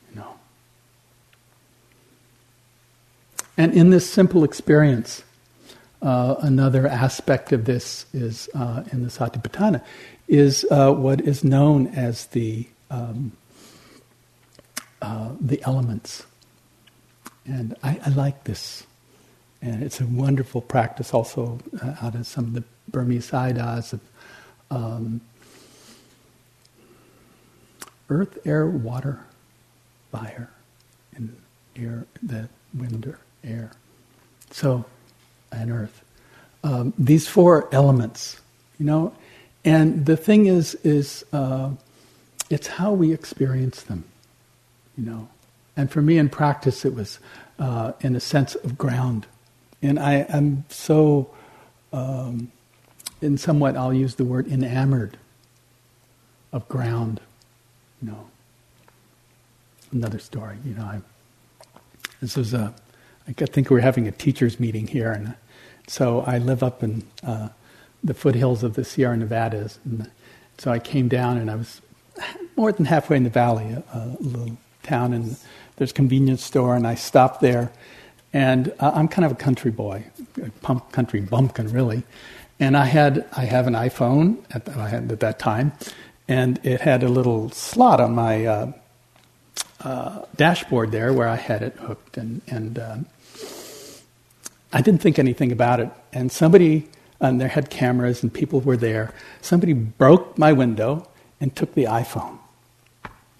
You 0.10 0.20
know. 0.20 0.34
And 3.58 3.74
in 3.74 3.89
this 3.89 4.08
simple 4.08 4.43
experience, 4.43 5.24
uh, 6.04 6.36
another 6.39 6.88
aspect 6.88 7.52
of 7.52 7.65
this 7.65 8.06
is 8.13 8.48
uh, 8.54 8.84
in 8.91 9.02
the 9.02 9.10
Satipatthana 9.10 9.82
is 10.28 10.63
uh, 10.70 10.93
what 10.93 11.22
is 11.22 11.43
known 11.43 11.88
as 11.88 12.28
the 12.28 12.67
um, 12.91 13.32
uh, 15.02 15.32
the 15.41 15.63
elements. 15.63 16.28
And 17.48 17.76
I, 17.82 18.00
I 18.06 18.10
like 18.10 18.43
this 18.43 18.86
And 19.62 19.84
it's 19.84 20.00
a 20.00 20.06
wonderful 20.06 20.62
practice 20.62 21.13
also 21.13 21.60
uh, 21.82 21.96
out 22.02 22.15
of 22.15 22.28
some 22.28 22.46
of 22.46 22.54
the 22.54 22.63
Burmese 22.89 23.30
Sayadaws 23.30 23.93
of 23.93 24.02
um, 24.69 25.21
earth, 28.10 28.38
air, 28.45 28.65
water, 28.67 29.19
fire, 30.12 30.50
and 31.15 31.36
air, 31.76 32.06
the 32.23 32.50
wind 32.73 33.06
or 33.06 33.19
air. 33.43 33.71
So, 34.52 34.86
and 35.52 35.71
earth. 35.71 36.04
Um, 36.63 36.93
these 36.97 37.28
four 37.28 37.69
elements, 37.73 38.41
you 38.80 38.86
know, 38.86 39.13
and 39.63 40.06
the 40.06 40.17
thing 40.17 40.47
is, 40.47 40.76
is 40.84 41.26
uh, 41.34 41.71
it's 42.50 42.67
how 42.67 42.93
we 42.93 43.13
experience 43.13 43.84
them, 43.84 44.06
you 44.97 45.06
know. 45.06 45.28
And 45.76 45.91
for 45.91 46.02
me 46.02 46.17
in 46.17 46.30
practice, 46.30 46.86
it 46.86 46.93
was 46.93 47.19
uh, 47.60 47.93
in 48.02 48.15
a 48.15 48.19
sense 48.19 48.56
of 48.56 48.78
ground. 48.78 49.28
And 49.82 50.00
I 50.00 50.26
am 50.30 50.65
so, 50.69 51.30
um, 51.93 52.52
in 53.21 53.38
somewhat, 53.38 53.75
I'll 53.75 53.93
use 53.93 54.15
the 54.15 54.25
word 54.25 54.47
enamored 54.47 55.17
of 56.51 56.67
ground, 56.69 57.19
you 58.01 58.10
know. 58.10 58.27
Another 59.91 60.19
story, 60.19 60.58
you 60.65 60.73
know. 60.73 60.84
I, 60.84 61.01
this 62.21 62.36
was 62.36 62.53
a, 62.53 62.73
I 63.27 63.32
think 63.34 63.69
we 63.69 63.75
were 63.75 63.82
having 63.82 64.08
a 64.08 64.12
teachers' 64.12 64.60
meeting 64.60 64.88
here, 64.88 65.12
and 65.12 65.36
so 65.88 66.21
I 66.21 66.38
live 66.38 66.63
up 66.63 66.84
in 66.84 67.03
uh, 67.23 67.49
the 68.03 68.13
foothills 68.13 68.63
of 68.63 68.73
the 68.75 68.84
Sierra 68.84 69.15
Nevadas. 69.15 69.80
And 69.86 70.10
so 70.58 70.71
I 70.71 70.80
came 70.80 71.08
down, 71.08 71.38
and 71.38 71.49
I 71.49 71.56
was 71.56 71.82
more 72.56 72.71
than 72.71 72.86
halfway 72.86 73.17
in 73.17 73.23
the 73.23 73.30
valley, 73.30 73.71
a, 73.71 73.84
a 73.93 74.17
little 74.19 74.58
town, 74.84 75.13
and 75.13 75.38
there's 75.77 75.91
a 75.91 75.93
convenience 75.93 76.43
store, 76.43 76.75
and 76.75 76.86
I 76.86 76.95
stopped 76.95 77.41
there. 77.41 77.71
And 78.34 78.73
uh, 78.80 78.91
I'm 78.93 79.08
kind 79.08 79.25
of 79.25 79.32
a 79.32 79.36
country 79.36 79.71
boy, 79.71 80.06
a 80.43 80.49
pump, 80.62 80.91
country 80.91 81.21
bumpkin, 81.21 81.71
really. 81.71 82.03
And 82.60 82.76
I 82.76 82.86
had 82.86 83.26
I 83.36 83.46
have 83.46 83.67
an 83.67 83.74
iPhone 83.74 84.43
at, 84.52 84.65
the, 84.65 84.80
I 84.80 84.88
had 84.89 85.12
at 85.12 85.20
that 85.20 85.38
time, 85.38 85.74
and 86.28 86.60
it 86.63 86.82
had 86.82 87.04
a 87.04 87.08
little 87.08 87.52
slot 87.52 88.00
on 88.00 88.15
my 88.15 88.46
uh, 88.46 88.72
uh, 89.82 90.26
dashboard 90.36 90.91
there 90.91 91.13
where 91.13 91.28
I 91.28 91.36
had 91.36 91.62
it 91.62 91.74
hooked, 91.76 92.17
and 92.17 92.41
and 92.48 92.80
uh, 92.80 92.98
I 94.74 94.82
didn't 94.82 95.02
think 95.02 95.20
anything 95.20 95.52
about 95.52 95.80
it. 95.80 95.91
And 96.13 96.32
somebody, 96.32 96.88
and 97.20 97.39
there 97.39 97.48
had 97.48 97.70
cameras, 97.70 98.24
and 98.24 98.34
people 98.34 98.60
were 98.62 98.78
there. 98.78 99.13
Somebody 99.41 99.74
broke 99.74 100.38
my 100.38 100.52
window 100.52 101.08
and 101.39 101.56
took 101.56 101.76
the 101.76 101.84
iPhone. 101.84 102.39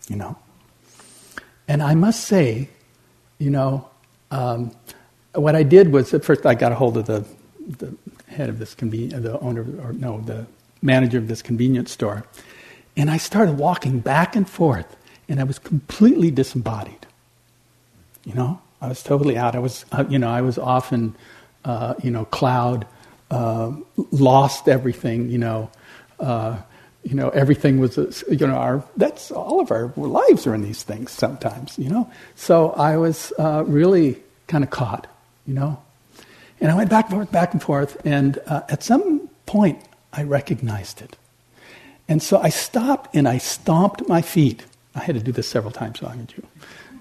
You 0.08 0.18
know, 0.18 0.38
and 1.68 1.82
I 1.82 1.96
must 1.96 2.22
say, 2.26 2.70
you 3.40 3.50
know, 3.50 3.90
um, 4.32 4.72
what 5.34 5.56
I 5.56 5.64
did 5.64 5.92
was 5.92 6.14
at 6.14 6.24
first 6.24 6.46
I 6.46 6.56
got 6.56 6.72
a 6.72 6.76
hold 6.76 6.98
of 6.98 7.06
the, 7.06 7.26
the 7.68 7.96
head 8.28 8.50
of 8.50 8.60
this 8.60 8.76
convenience, 8.76 9.24
the 9.24 9.40
owner, 9.40 9.66
or 9.82 9.94
no, 9.94 10.22
the 10.22 10.46
manager 10.82 11.18
of 11.18 11.28
this 11.28 11.42
convenience 11.42 11.92
store, 11.92 12.26
and 12.96 13.10
I 13.10 13.18
started 13.18 13.58
walking 13.58 14.00
back 14.00 14.36
and 14.36 14.50
forth, 14.50 14.96
and 15.30 15.40
I 15.40 15.44
was 15.44 15.60
completely 15.60 16.32
disembodied. 16.32 17.06
You 18.26 18.34
know, 18.34 18.62
I 18.82 18.90
was 18.90 19.04
totally 19.04 19.38
out. 19.38 19.56
I 19.56 19.60
was, 19.60 19.86
uh, 19.92 20.06
you 20.10 20.20
know, 20.20 20.30
I 20.30 20.42
was 20.42 20.58
often, 20.58 21.16
uh, 21.64 21.96
you 22.04 22.12
know, 22.12 22.26
cloud, 22.26 22.86
uh, 23.32 23.72
lost 24.12 24.68
everything. 24.68 25.30
You 25.30 25.38
know, 25.38 25.72
uh, 26.20 26.58
you 27.04 27.16
know, 27.16 27.30
everything 27.30 27.80
was, 27.80 27.98
you 28.30 28.48
know, 28.48 28.56
our, 28.56 28.84
that's 28.98 29.32
all 29.32 29.62
of 29.62 29.72
our 29.72 29.94
lives 29.96 30.46
are 30.46 30.54
in 30.54 30.62
these 30.62 30.84
things 30.84 31.12
sometimes, 31.12 31.80
you 31.80 31.90
know. 31.90 32.12
So 32.36 32.72
I 32.72 32.98
was 32.98 33.32
uh, 33.40 33.64
really 33.66 34.18
kind 34.48 34.64
of 34.64 34.70
caught, 34.70 35.08
you 35.46 35.54
know. 35.54 35.82
And 36.60 36.72
I 36.72 36.76
went 36.76 36.90
back 36.90 37.06
and 37.06 37.16
forth, 37.16 37.32
back 37.32 37.54
and 37.54 37.62
forth, 37.62 38.06
and 38.06 38.40
uh, 38.48 38.62
at 38.70 38.84
some 38.84 39.30
point 39.46 39.84
I 40.14 40.24
recognized 40.24 41.02
it. 41.02 41.16
And 42.08 42.22
so 42.22 42.40
I 42.40 42.50
stopped 42.50 43.16
and 43.16 43.28
I 43.28 43.38
stomped 43.38 44.08
my 44.08 44.22
feet. 44.22 44.66
I 44.96 45.00
had 45.00 45.16
to 45.16 45.22
do 45.22 45.32
this 45.32 45.48
several 45.48 45.72
times, 45.72 46.00
so 46.00 46.08
I'm 46.08 46.22
a 46.22 46.24
Jew. 46.24 46.44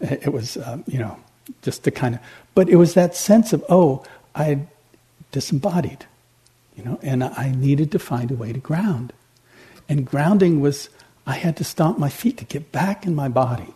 It 0.01 0.33
was, 0.33 0.57
uh, 0.57 0.79
you 0.87 0.99
know, 0.99 1.17
just 1.63 1.85
to 1.85 1.91
kind 1.91 2.17
of, 2.17 2.21
but 2.55 2.69
it 2.69 2.77
was 2.77 2.95
that 2.95 3.15
sense 3.15 3.53
of, 3.53 3.65
oh, 3.69 4.05
I 4.35 4.67
disembodied, 5.33 6.05
you 6.77 6.85
know, 6.85 6.99
and 7.03 7.25
I 7.25 7.53
needed 7.57 7.93
to 7.93 7.99
find 7.99 8.31
a 8.31 8.35
way 8.35 8.53
to 8.53 8.59
ground. 8.59 9.13
And 9.89 10.05
grounding 10.05 10.61
was, 10.61 10.91
I 11.27 11.35
had 11.35 11.57
to 11.59 11.65
stomp 11.65 11.99
my 11.99 12.09
feet 12.09 12.37
to 12.39 12.45
get 12.45 12.73
back 12.73 13.07
in 13.07 13.15
my 13.15 13.29
body. 13.29 13.73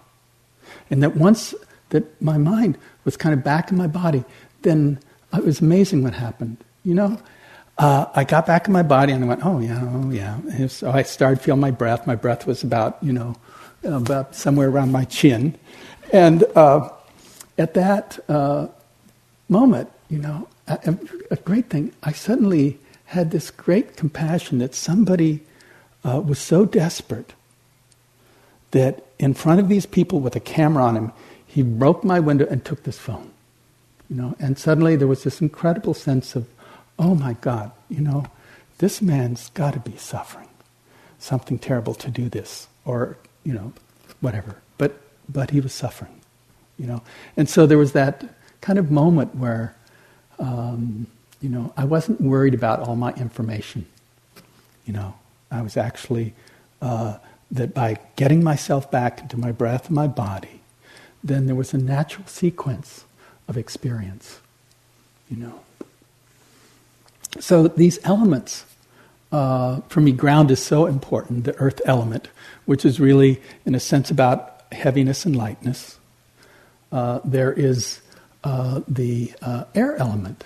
And 0.91 1.03
that 1.03 1.17
once 1.17 1.55
that 1.91 2.21
my 2.21 2.39
mind 2.39 2.77
was 3.05 3.17
kind 3.17 3.33
of 3.33 3.43
back 3.43 3.71
in 3.71 3.77
my 3.77 3.87
body, 3.87 4.25
then 4.63 4.99
it 5.33 5.45
was 5.45 5.61
amazing 5.61 6.03
what 6.03 6.15
happened. 6.15 6.57
You 6.85 6.95
know, 6.95 7.19
uh, 7.79 8.07
I 8.15 8.25
got 8.25 8.47
back 8.47 8.67
in 8.67 8.73
my 8.73 8.83
body 8.83 9.13
and 9.13 9.25
I 9.25 9.27
went, 9.27 9.45
oh 9.45 9.59
yeah, 9.59 9.81
oh 9.83 10.11
yeah. 10.11 10.67
so 10.67 10.91
I 10.91 11.03
started 11.03 11.41
feeling 11.41 11.61
my 11.61 11.71
breath. 11.71 12.07
My 12.07 12.15
breath 12.15 12.47
was 12.47 12.63
about, 12.63 12.99
you 13.03 13.13
know, 13.13 13.37
about 13.85 14.35
somewhere 14.35 14.69
around 14.69 14.93
my 14.93 15.05
chin. 15.05 15.57
And 16.13 16.45
uh, 16.55 16.91
at 17.57 17.75
that 17.75 18.19
uh, 18.29 18.69
moment, 19.49 19.91
you 20.09 20.19
know, 20.19 20.49
a, 20.67 20.99
a, 21.31 21.37
great 21.37 21.71
thing, 21.71 21.93
I 22.03 22.13
suddenly 22.13 22.79
had 23.07 23.31
this 23.31 23.51
great 23.51 23.97
compassion 23.97 24.59
that 24.59 24.75
somebody 24.75 25.41
uh, 26.05 26.21
was 26.21 26.39
so 26.39 26.65
desperate 26.65 27.33
that 28.71 29.05
in 29.19 29.35
front 29.35 29.61
of 29.61 29.69
these 29.69 29.87
people 29.87 30.21
with 30.21 30.37
a 30.37 30.41
camera 30.41 30.85
on 30.85 30.97
him, 30.97 31.13
he 31.47 31.63
broke 31.63 32.05
my 32.05 32.21
window 32.21 32.47
and 32.49 32.65
took 32.65 32.85
this 32.85 32.99
phone. 32.99 33.31
You 34.11 34.17
know, 34.17 34.37
and 34.41 34.59
suddenly 34.59 34.97
there 34.97 35.07
was 35.07 35.23
this 35.23 35.41
incredible 35.41 35.95
sense 35.95 36.35
of, 36.35 36.49
oh 36.99 37.15
my 37.15 37.35
God, 37.35 37.71
you 37.89 38.01
know, 38.01 38.27
this 38.79 39.01
man's 39.01 39.51
got 39.51 39.75
to 39.75 39.81
be 39.81 39.97
suffering 39.97 40.49
something 41.21 41.59
terrible 41.59 41.95
to 41.95 42.11
do 42.11 42.29
this, 42.29 42.67
or 42.85 43.17
you 43.45 43.53
know, 43.53 43.73
whatever. 44.21 44.57
But 44.79 45.01
but 45.29 45.51
he 45.51 45.61
was 45.61 45.73
suffering, 45.73 46.21
you 46.79 46.87
know, 46.87 47.03
and 47.37 47.49
so 47.49 47.67
there 47.67 47.79
was 47.79 47.93
that 47.93 48.25
kind 48.61 48.79
of 48.79 48.91
moment 48.91 49.37
where, 49.37 49.75
um, 50.39 51.07
you 51.41 51.49
know, 51.49 51.73
I 51.77 51.85
wasn't 51.85 52.21
worried 52.21 52.55
about 52.55 52.81
all 52.81 52.97
my 52.97 53.13
information, 53.13 53.87
you 54.87 54.93
know, 54.93 55.15
I 55.51 55.63
was 55.63 55.77
actually, 55.77 56.35
uh, 56.83 57.19
that 57.51 57.75
by 57.75 57.99
getting 58.17 58.43
myself 58.43 58.91
back 58.91 59.21
into 59.21 59.37
my 59.39 59.53
breath 59.53 59.87
and 59.87 59.95
my 59.95 60.07
body, 60.07 60.61
then 61.23 61.47
there 61.47 61.55
was 61.55 61.73
a 61.75 61.79
natural 61.79 62.27
sequence 62.27 63.05
of 63.51 63.59
experience, 63.59 64.41
you 65.29 65.37
know. 65.37 65.61
So 67.41 67.69
these 67.69 67.99
elements, 68.05 68.65
uh, 69.33 69.81
for 69.89 70.01
me, 70.01 70.13
ground 70.13 70.51
is 70.51 70.63
so 70.63 70.87
important, 70.87 71.45
the 71.45 71.57
earth 71.57 71.81
element, 71.85 72.29
which 72.65 72.85
is 72.85 73.01
really, 73.01 73.43
in 73.67 73.75
a 73.75 73.81
sense, 73.81 74.11
about 74.11 74.63
heaviness 74.73 75.27
and 75.27 75.37
lightness. 75.37 75.99
Uh, 76.93 77.19
there 77.25 77.53
is 77.53 78.01
uh, 78.45 78.81
the 78.87 79.33
uh, 79.43 79.65
air 79.75 79.97
element, 79.97 80.45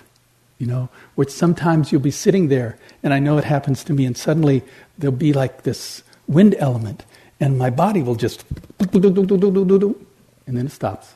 you 0.57 0.65
know, 0.65 0.89
which 1.13 1.29
sometimes 1.29 1.91
you'll 1.91 2.01
be 2.01 2.11
sitting 2.11 2.47
there, 2.49 2.77
and 3.03 3.13
I 3.13 3.19
know 3.19 3.37
it 3.37 3.43
happens 3.43 3.83
to 3.85 3.93
me, 3.93 4.05
and 4.05 4.17
suddenly 4.17 4.63
there'll 4.97 5.15
be 5.15 5.31
like 5.31 5.61
this 5.61 6.01
wind 6.27 6.55
element, 6.57 7.05
and 7.39 7.57
my 7.57 7.69
body 7.69 8.01
will 8.01 8.15
just, 8.15 8.43
and 8.79 10.57
then 10.57 10.65
it 10.65 10.71
stops. 10.71 11.13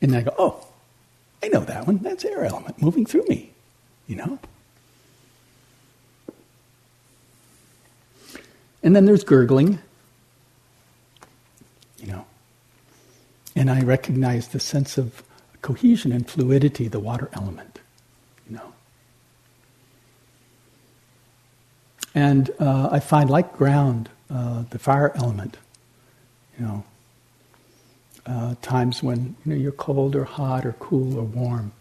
And 0.00 0.14
I 0.14 0.20
go, 0.22 0.34
oh, 0.38 0.67
I 1.42 1.48
know 1.48 1.60
that 1.60 1.86
one. 1.86 1.98
That's 1.98 2.24
air 2.24 2.44
element 2.44 2.80
moving 2.82 3.06
through 3.06 3.24
me, 3.28 3.52
you 4.06 4.16
know? 4.16 4.38
And 8.82 8.94
then 8.94 9.06
there's 9.06 9.24
gurgling, 9.24 9.78
you 11.98 12.06
know. 12.06 12.24
And 13.56 13.70
I 13.70 13.80
recognize 13.80 14.48
the 14.48 14.60
sense 14.60 14.98
of 14.98 15.22
cohesion 15.62 16.12
and 16.12 16.28
fluidity, 16.28 16.88
the 16.88 17.00
water 17.00 17.28
element. 17.32 17.80
You 18.48 18.56
know. 18.56 18.72
And 22.14 22.50
uh, 22.60 22.88
I 22.92 23.00
find, 23.00 23.28
like 23.28 23.56
ground, 23.56 24.08
uh, 24.30 24.64
the 24.70 24.78
fire 24.78 25.12
element, 25.16 25.56
you 26.58 26.64
know, 26.64 26.84
uh, 28.28 28.54
times 28.60 29.02
when 29.02 29.34
you 29.44 29.52
know, 29.52 29.56
you're 29.56 29.72
cold 29.72 30.14
or 30.14 30.24
hot 30.24 30.66
or 30.66 30.72
cool 30.74 31.18
or 31.18 31.24
warm, 31.24 31.72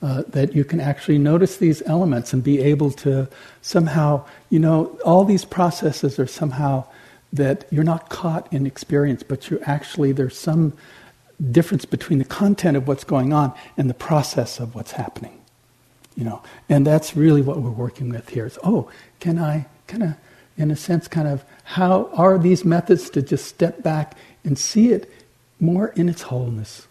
uh, 0.00 0.22
that 0.28 0.54
you 0.54 0.64
can 0.64 0.80
actually 0.80 1.18
notice 1.18 1.56
these 1.56 1.82
elements 1.82 2.32
and 2.32 2.42
be 2.42 2.60
able 2.60 2.90
to 2.90 3.28
somehow, 3.60 4.24
you 4.50 4.58
know, 4.58 4.98
all 5.04 5.24
these 5.24 5.44
processes 5.44 6.18
are 6.18 6.26
somehow 6.26 6.84
that 7.32 7.64
you're 7.70 7.84
not 7.84 8.10
caught 8.10 8.52
in 8.52 8.66
experience, 8.66 9.22
but 9.22 9.50
you 9.50 9.58
actually, 9.64 10.12
there's 10.12 10.36
some 10.36 10.72
difference 11.50 11.84
between 11.84 12.18
the 12.18 12.24
content 12.24 12.76
of 12.76 12.86
what's 12.86 13.04
going 13.04 13.32
on 13.32 13.52
and 13.76 13.88
the 13.88 13.94
process 13.94 14.60
of 14.60 14.74
what's 14.74 14.92
happening. 14.92 15.38
You 16.14 16.24
know, 16.24 16.42
and 16.68 16.86
that's 16.86 17.16
really 17.16 17.40
what 17.40 17.60
we're 17.62 17.70
working 17.70 18.10
with 18.10 18.28
here. 18.28 18.44
Is 18.44 18.58
oh, 18.62 18.90
can 19.18 19.38
I 19.38 19.66
kind 19.86 20.02
of, 20.02 20.14
in 20.58 20.70
a 20.70 20.76
sense, 20.76 21.08
kind 21.08 21.26
of 21.26 21.42
how 21.64 22.10
are 22.12 22.38
these 22.38 22.64
methods 22.64 23.08
to 23.10 23.22
just 23.22 23.46
step 23.46 23.82
back 23.82 24.14
and 24.44 24.58
see 24.58 24.92
it 24.92 25.10
more 25.62 25.88
in 25.88 26.08
its 26.08 26.22
wholeness. 26.22 26.88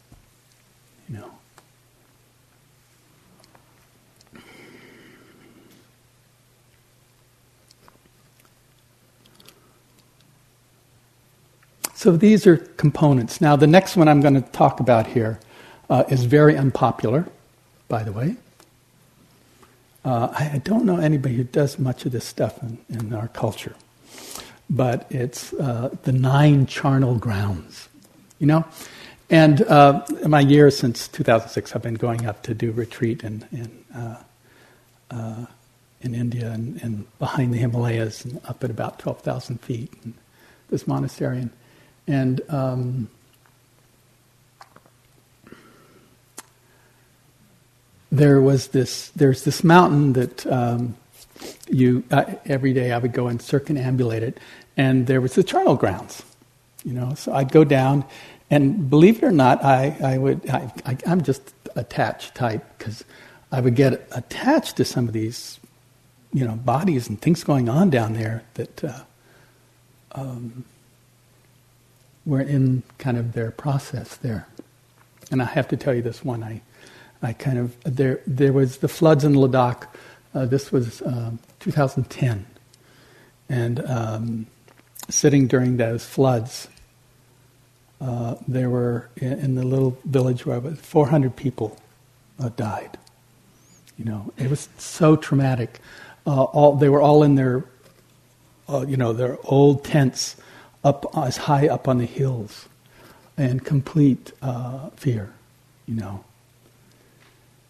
You 1.09 1.17
know. 1.17 1.31
So 11.93 12.17
these 12.17 12.47
are 12.47 12.57
components. 12.57 13.41
Now, 13.41 13.55
the 13.55 13.67
next 13.67 13.95
one 13.95 14.07
I'm 14.07 14.21
going 14.21 14.33
to 14.33 14.41
talk 14.41 14.79
about 14.79 15.05
here 15.05 15.39
uh, 15.87 16.05
is 16.09 16.23
very 16.23 16.57
unpopular, 16.57 17.27
by 17.89 18.01
the 18.01 18.11
way. 18.11 18.37
Uh, 20.03 20.29
I, 20.31 20.51
I, 20.53 20.57
don't 20.63 20.85
know 20.85 20.97
anybody 20.97 21.35
who 21.35 21.43
does 21.43 21.77
much 21.77 22.07
of 22.07 22.11
this 22.11 22.25
stuff 22.25 22.59
in, 22.63 22.79
in 22.89 23.13
our 23.13 23.27
culture, 23.27 23.75
but 24.67 25.05
it's 25.11 25.53
uh, 25.53 25.95
the 26.01 26.11
nine 26.11 26.65
charnel 26.65 27.19
grounds. 27.19 27.87
You 28.41 28.47
know, 28.47 28.65
and 29.29 29.61
uh, 29.61 30.03
my 30.27 30.39
years 30.39 30.75
since 30.75 31.07
2006, 31.09 31.75
I've 31.75 31.83
been 31.83 31.93
going 31.93 32.25
up 32.25 32.41
to 32.41 32.55
do 32.55 32.71
retreat 32.71 33.23
in 33.23 33.45
in, 33.51 33.85
uh, 33.95 34.23
uh, 35.11 35.45
in 36.01 36.15
India 36.15 36.49
and, 36.49 36.81
and, 36.81 37.19
behind 37.19 37.53
the 37.53 37.59
Himalayas 37.59 38.25
and 38.25 38.41
up 38.45 38.63
at 38.63 38.71
about 38.71 38.97
12,000 38.97 39.61
feet. 39.61 39.93
this 40.71 40.87
monastery, 40.87 41.37
and, 41.37 41.51
and 42.07 42.41
um, 42.49 43.09
there 48.11 48.41
was 48.41 48.69
this. 48.69 49.09
There's 49.09 49.43
this 49.43 49.63
mountain 49.63 50.13
that 50.13 50.47
um, 50.47 50.97
you 51.69 52.03
uh, 52.09 52.25
every 52.45 52.73
day 52.73 52.91
I 52.91 52.97
would 52.97 53.13
go 53.13 53.27
and 53.27 53.39
circumambulate 53.39 54.23
it, 54.23 54.39
and 54.75 55.05
there 55.05 55.21
was 55.21 55.35
the 55.35 55.43
charnel 55.43 55.75
grounds. 55.75 56.23
You 56.83 56.93
know, 56.93 57.13
so 57.13 57.33
I'd 57.33 57.51
go 57.51 57.63
down 57.63 58.05
and 58.51 58.89
believe 58.89 59.17
it 59.17 59.23
or 59.23 59.31
not, 59.31 59.63
I, 59.63 59.95
I 60.03 60.17
would, 60.17 60.49
I, 60.49 60.71
I, 60.85 60.97
am 61.05 61.21
just 61.21 61.53
attached 61.75 62.35
type 62.35 62.65
because 62.77 63.05
I 63.51 63.61
would 63.61 63.75
get 63.75 64.07
attached 64.11 64.75
to 64.77 64.85
some 64.85 65.07
of 65.07 65.13
these, 65.13 65.59
you 66.33 66.45
know, 66.45 66.55
bodies 66.55 67.07
and 67.07 67.19
things 67.19 67.43
going 67.45 67.69
on 67.69 67.89
down 67.89 68.13
there 68.13 68.43
that 68.55 68.83
uh, 68.83 68.99
um, 70.13 70.65
were 72.25 72.41
in 72.41 72.83
kind 72.97 73.17
of 73.17 73.33
their 73.33 73.51
process 73.51 74.17
there. 74.17 74.47
And 75.31 75.41
I 75.41 75.45
have 75.45 75.69
to 75.69 75.77
tell 75.77 75.93
you 75.93 76.01
this 76.01 76.25
one, 76.25 76.43
I, 76.43 76.61
I 77.21 77.31
kind 77.31 77.57
of, 77.57 77.75
there, 77.83 78.19
there 78.27 78.51
was 78.51 78.77
the 78.77 78.89
floods 78.89 79.23
in 79.23 79.33
Ladakh. 79.33 79.87
Uh, 80.35 80.45
this 80.45 80.73
was 80.73 81.01
um, 81.03 81.39
2010. 81.61 82.45
And 83.47 83.79
um, 83.89 84.47
sitting 85.09 85.47
during 85.47 85.77
those 85.77 86.05
floods, 86.05 86.67
uh, 88.01 88.35
there 88.47 88.69
were 88.69 89.09
in, 89.17 89.33
in, 89.33 89.55
the 89.55 89.63
little 89.63 89.95
village 90.05 90.43
where 90.43 90.55
I 90.55 90.59
was, 90.59 90.79
400 90.79 91.35
people 91.35 91.77
uh, 92.39 92.49
died. 92.49 92.97
You 93.95 94.05
know, 94.05 94.33
it 94.37 94.49
was 94.49 94.69
so 94.79 95.15
traumatic. 95.15 95.79
Uh, 96.25 96.43
all 96.43 96.75
they 96.75 96.89
were 96.89 97.01
all 97.01 97.21
in 97.21 97.35
their, 97.35 97.63
uh, 98.67 98.85
you 98.87 98.97
know, 98.97 99.13
their 99.13 99.37
old 99.43 99.85
tents, 99.85 100.35
up 100.83 101.05
as 101.15 101.37
high 101.37 101.67
up 101.67 101.87
on 101.87 101.99
the 101.99 102.05
hills, 102.05 102.67
and 103.37 103.63
complete 103.63 104.31
uh, 104.41 104.89
fear. 104.95 105.31
You 105.85 105.95
know. 105.95 106.23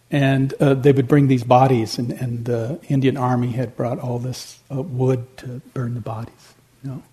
And 0.10 0.52
they 0.60 0.92
would 0.92 1.08
bring 1.08 1.28
these 1.28 1.46
bodies, 1.46 1.98
and, 1.98 2.12
and, 2.12 2.44
the 2.44 2.82
Indian 2.90 3.16
army 3.16 3.54
had 3.54 3.78
brought 3.78 3.98
all 3.98 4.20
this 4.20 4.60
wood 4.70 5.26
to 5.38 5.62
burn 5.74 5.94
the 5.94 6.02
bodies. 6.02 6.54
You 6.84 6.90
know. 6.90 7.04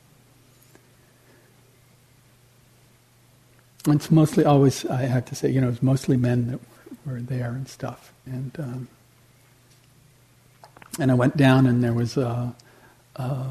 It's 3.87 4.11
mostly 4.11 4.45
always, 4.45 4.85
I 4.87 5.03
have 5.03 5.25
to 5.27 5.35
say, 5.35 5.51
you 5.51 5.61
know, 5.61 5.69
it's 5.69 5.83
mostly 5.83 6.17
men 6.17 6.51
that 6.51 6.61
were, 7.07 7.21
there 7.21 7.51
and 7.51 7.67
stuff. 7.67 8.13
And 8.27 8.53
um, 8.59 8.89
and 10.99 11.11
I 11.11 11.15
went 11.15 11.37
down, 11.37 11.67
and 11.67 11.83
there 11.83 11.95
was 11.95 12.17
a, 12.17 12.55
a, 13.17 13.47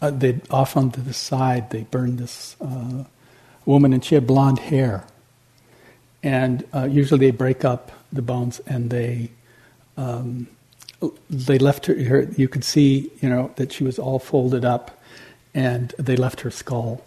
a 0.00 0.10
they 0.10 0.40
off 0.50 0.76
onto 0.76 1.02
the 1.02 1.12
side. 1.12 1.70
They 1.70 1.82
burned 1.82 2.18
this 2.18 2.56
uh, 2.60 3.04
woman, 3.66 3.92
and 3.92 4.04
she 4.04 4.14
had 4.14 4.26
blonde 4.26 4.60
hair. 4.60 5.04
And 6.22 6.64
uh, 6.72 6.84
usually 6.84 7.20
they 7.20 7.30
break 7.30 7.64
up 7.64 7.92
the 8.12 8.22
bones, 8.22 8.60
and 8.60 8.90
they 8.90 9.30
um, 9.96 10.48
they 11.28 11.58
left 11.58 11.86
her, 11.86 12.02
her. 12.04 12.28
You 12.36 12.48
could 12.48 12.64
see, 12.64 13.10
you 13.20 13.28
know, 13.28 13.52
that 13.56 13.72
she 13.72 13.84
was 13.84 13.98
all 13.98 14.18
folded 14.18 14.64
up, 14.64 15.02
and 15.52 15.94
they 15.98 16.16
left 16.16 16.40
her 16.40 16.50
skull, 16.50 17.02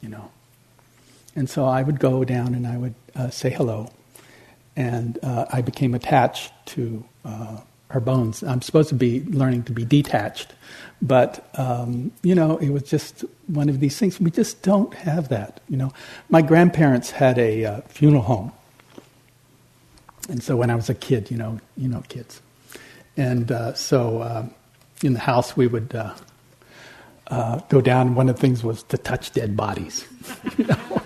you 0.00 0.08
know. 0.08 0.30
And 1.34 1.48
so 1.48 1.64
I 1.64 1.82
would 1.82 1.98
go 1.98 2.24
down 2.24 2.54
and 2.54 2.66
I 2.66 2.76
would 2.76 2.94
uh, 3.14 3.30
say 3.30 3.50
hello. 3.50 3.90
And 4.76 5.18
uh, 5.22 5.46
I 5.52 5.62
became 5.62 5.94
attached 5.94 6.52
to 6.66 7.04
uh, 7.24 7.60
her 7.88 8.00
bones. 8.00 8.42
I'm 8.42 8.62
supposed 8.62 8.88
to 8.90 8.94
be 8.94 9.22
learning 9.24 9.64
to 9.64 9.72
be 9.72 9.84
detached. 9.84 10.54
But, 11.00 11.48
um, 11.58 12.12
you 12.22 12.34
know, 12.34 12.56
it 12.58 12.70
was 12.70 12.84
just 12.84 13.24
one 13.48 13.68
of 13.68 13.80
these 13.80 13.98
things. 13.98 14.20
We 14.20 14.30
just 14.30 14.62
don't 14.62 14.94
have 14.94 15.28
that, 15.28 15.60
you 15.68 15.76
know. 15.76 15.92
My 16.30 16.42
grandparents 16.42 17.10
had 17.10 17.38
a 17.38 17.64
uh, 17.64 17.80
funeral 17.82 18.22
home. 18.22 18.52
And 20.28 20.42
so 20.42 20.56
when 20.56 20.70
I 20.70 20.74
was 20.74 20.88
a 20.88 20.94
kid, 20.94 21.30
you 21.30 21.36
know, 21.36 21.58
you 21.76 21.88
know 21.88 22.02
kids. 22.08 22.40
And 23.16 23.50
uh, 23.50 23.74
so 23.74 24.20
uh, 24.20 24.46
in 25.02 25.14
the 25.14 25.18
house 25.18 25.56
we 25.56 25.66
would 25.66 25.88
go 25.88 27.80
down. 27.80 28.14
One 28.14 28.28
of 28.28 28.36
the 28.36 28.40
things 28.40 28.62
was 28.62 28.84
to 28.84 28.96
touch 28.96 29.32
dead 29.32 29.56
bodies. 29.56 30.06
you 30.56 30.66
know? 30.66 31.01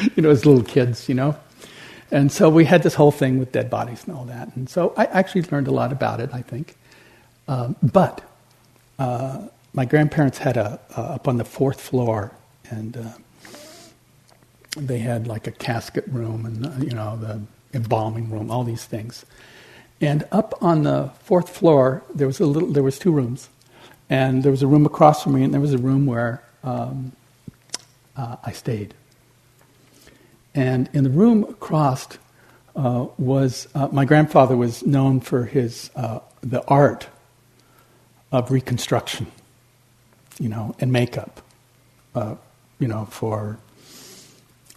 you 0.16 0.22
know, 0.22 0.30
as 0.30 0.46
little 0.46 0.62
kids, 0.62 1.08
you 1.08 1.14
know. 1.14 1.36
And 2.10 2.32
so 2.32 2.48
we 2.48 2.64
had 2.64 2.82
this 2.82 2.94
whole 2.94 3.12
thing 3.12 3.38
with 3.38 3.52
dead 3.52 3.70
bodies 3.70 4.04
and 4.06 4.16
all 4.16 4.24
that. 4.24 4.54
And 4.56 4.68
so 4.68 4.92
I 4.96 5.04
actually 5.06 5.42
learned 5.42 5.68
a 5.68 5.72
lot 5.72 5.92
about 5.92 6.20
it, 6.20 6.30
I 6.32 6.42
think. 6.42 6.76
Um, 7.46 7.76
but 7.82 8.22
uh, 8.98 9.46
my 9.72 9.84
grandparents 9.84 10.38
had 10.38 10.56
a, 10.56 10.80
up 10.96 11.28
on 11.28 11.36
the 11.36 11.44
fourth 11.44 11.80
floor, 11.80 12.32
and 12.68 12.96
uh, 12.96 13.12
they 14.76 14.98
had 14.98 15.26
like 15.26 15.46
a 15.46 15.52
casket 15.52 16.04
room 16.08 16.46
and, 16.46 16.66
uh, 16.66 16.70
you 16.78 16.94
know, 16.94 17.16
the 17.16 17.40
embalming 17.74 18.30
room, 18.30 18.50
all 18.50 18.64
these 18.64 18.84
things. 18.84 19.24
And 20.00 20.24
up 20.32 20.54
on 20.62 20.82
the 20.82 21.10
fourth 21.22 21.48
floor, 21.48 22.02
there 22.14 22.26
was 22.26 22.40
a 22.40 22.46
little, 22.46 22.70
there 22.70 22.82
was 22.82 22.98
two 22.98 23.12
rooms. 23.12 23.48
And 24.08 24.42
there 24.42 24.50
was 24.50 24.62
a 24.62 24.66
room 24.66 24.86
across 24.86 25.22
from 25.22 25.34
me, 25.34 25.44
and 25.44 25.54
there 25.54 25.60
was 25.60 25.72
a 25.72 25.78
room 25.78 26.06
where 26.06 26.42
um, 26.64 27.12
uh, 28.16 28.36
I 28.42 28.50
stayed. 28.50 28.94
And 30.54 30.88
in 30.92 31.04
the 31.04 31.10
room 31.10 31.44
across 31.44 32.08
uh, 32.74 33.06
was 33.18 33.68
uh, 33.74 33.88
my 33.92 34.04
grandfather 34.04 34.56
was 34.56 34.84
known 34.84 35.20
for 35.20 35.44
his 35.44 35.90
uh, 35.96 36.20
the 36.40 36.64
art 36.66 37.08
of 38.32 38.50
reconstruction, 38.50 39.26
you 40.38 40.48
know, 40.48 40.74
and 40.78 40.92
makeup, 40.92 41.42
uh, 42.14 42.36
you 42.78 42.88
know, 42.88 43.06
for 43.06 43.58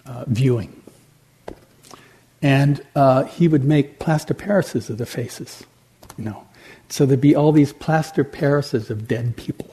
uh, 0.05 0.25
viewing. 0.27 0.81
And 2.41 2.83
uh, 2.95 3.23
he 3.23 3.47
would 3.47 3.63
make 3.63 3.99
plaster 3.99 4.33
Parises 4.33 4.89
of 4.89 4.97
the 4.97 5.05
faces, 5.05 5.63
you 6.17 6.25
know. 6.25 6.45
So 6.89 7.05
there'd 7.05 7.21
be 7.21 7.35
all 7.35 7.51
these 7.51 7.73
plaster 7.73 8.25
Parises 8.25 8.89
of 8.89 9.07
dead 9.07 9.37
people 9.37 9.72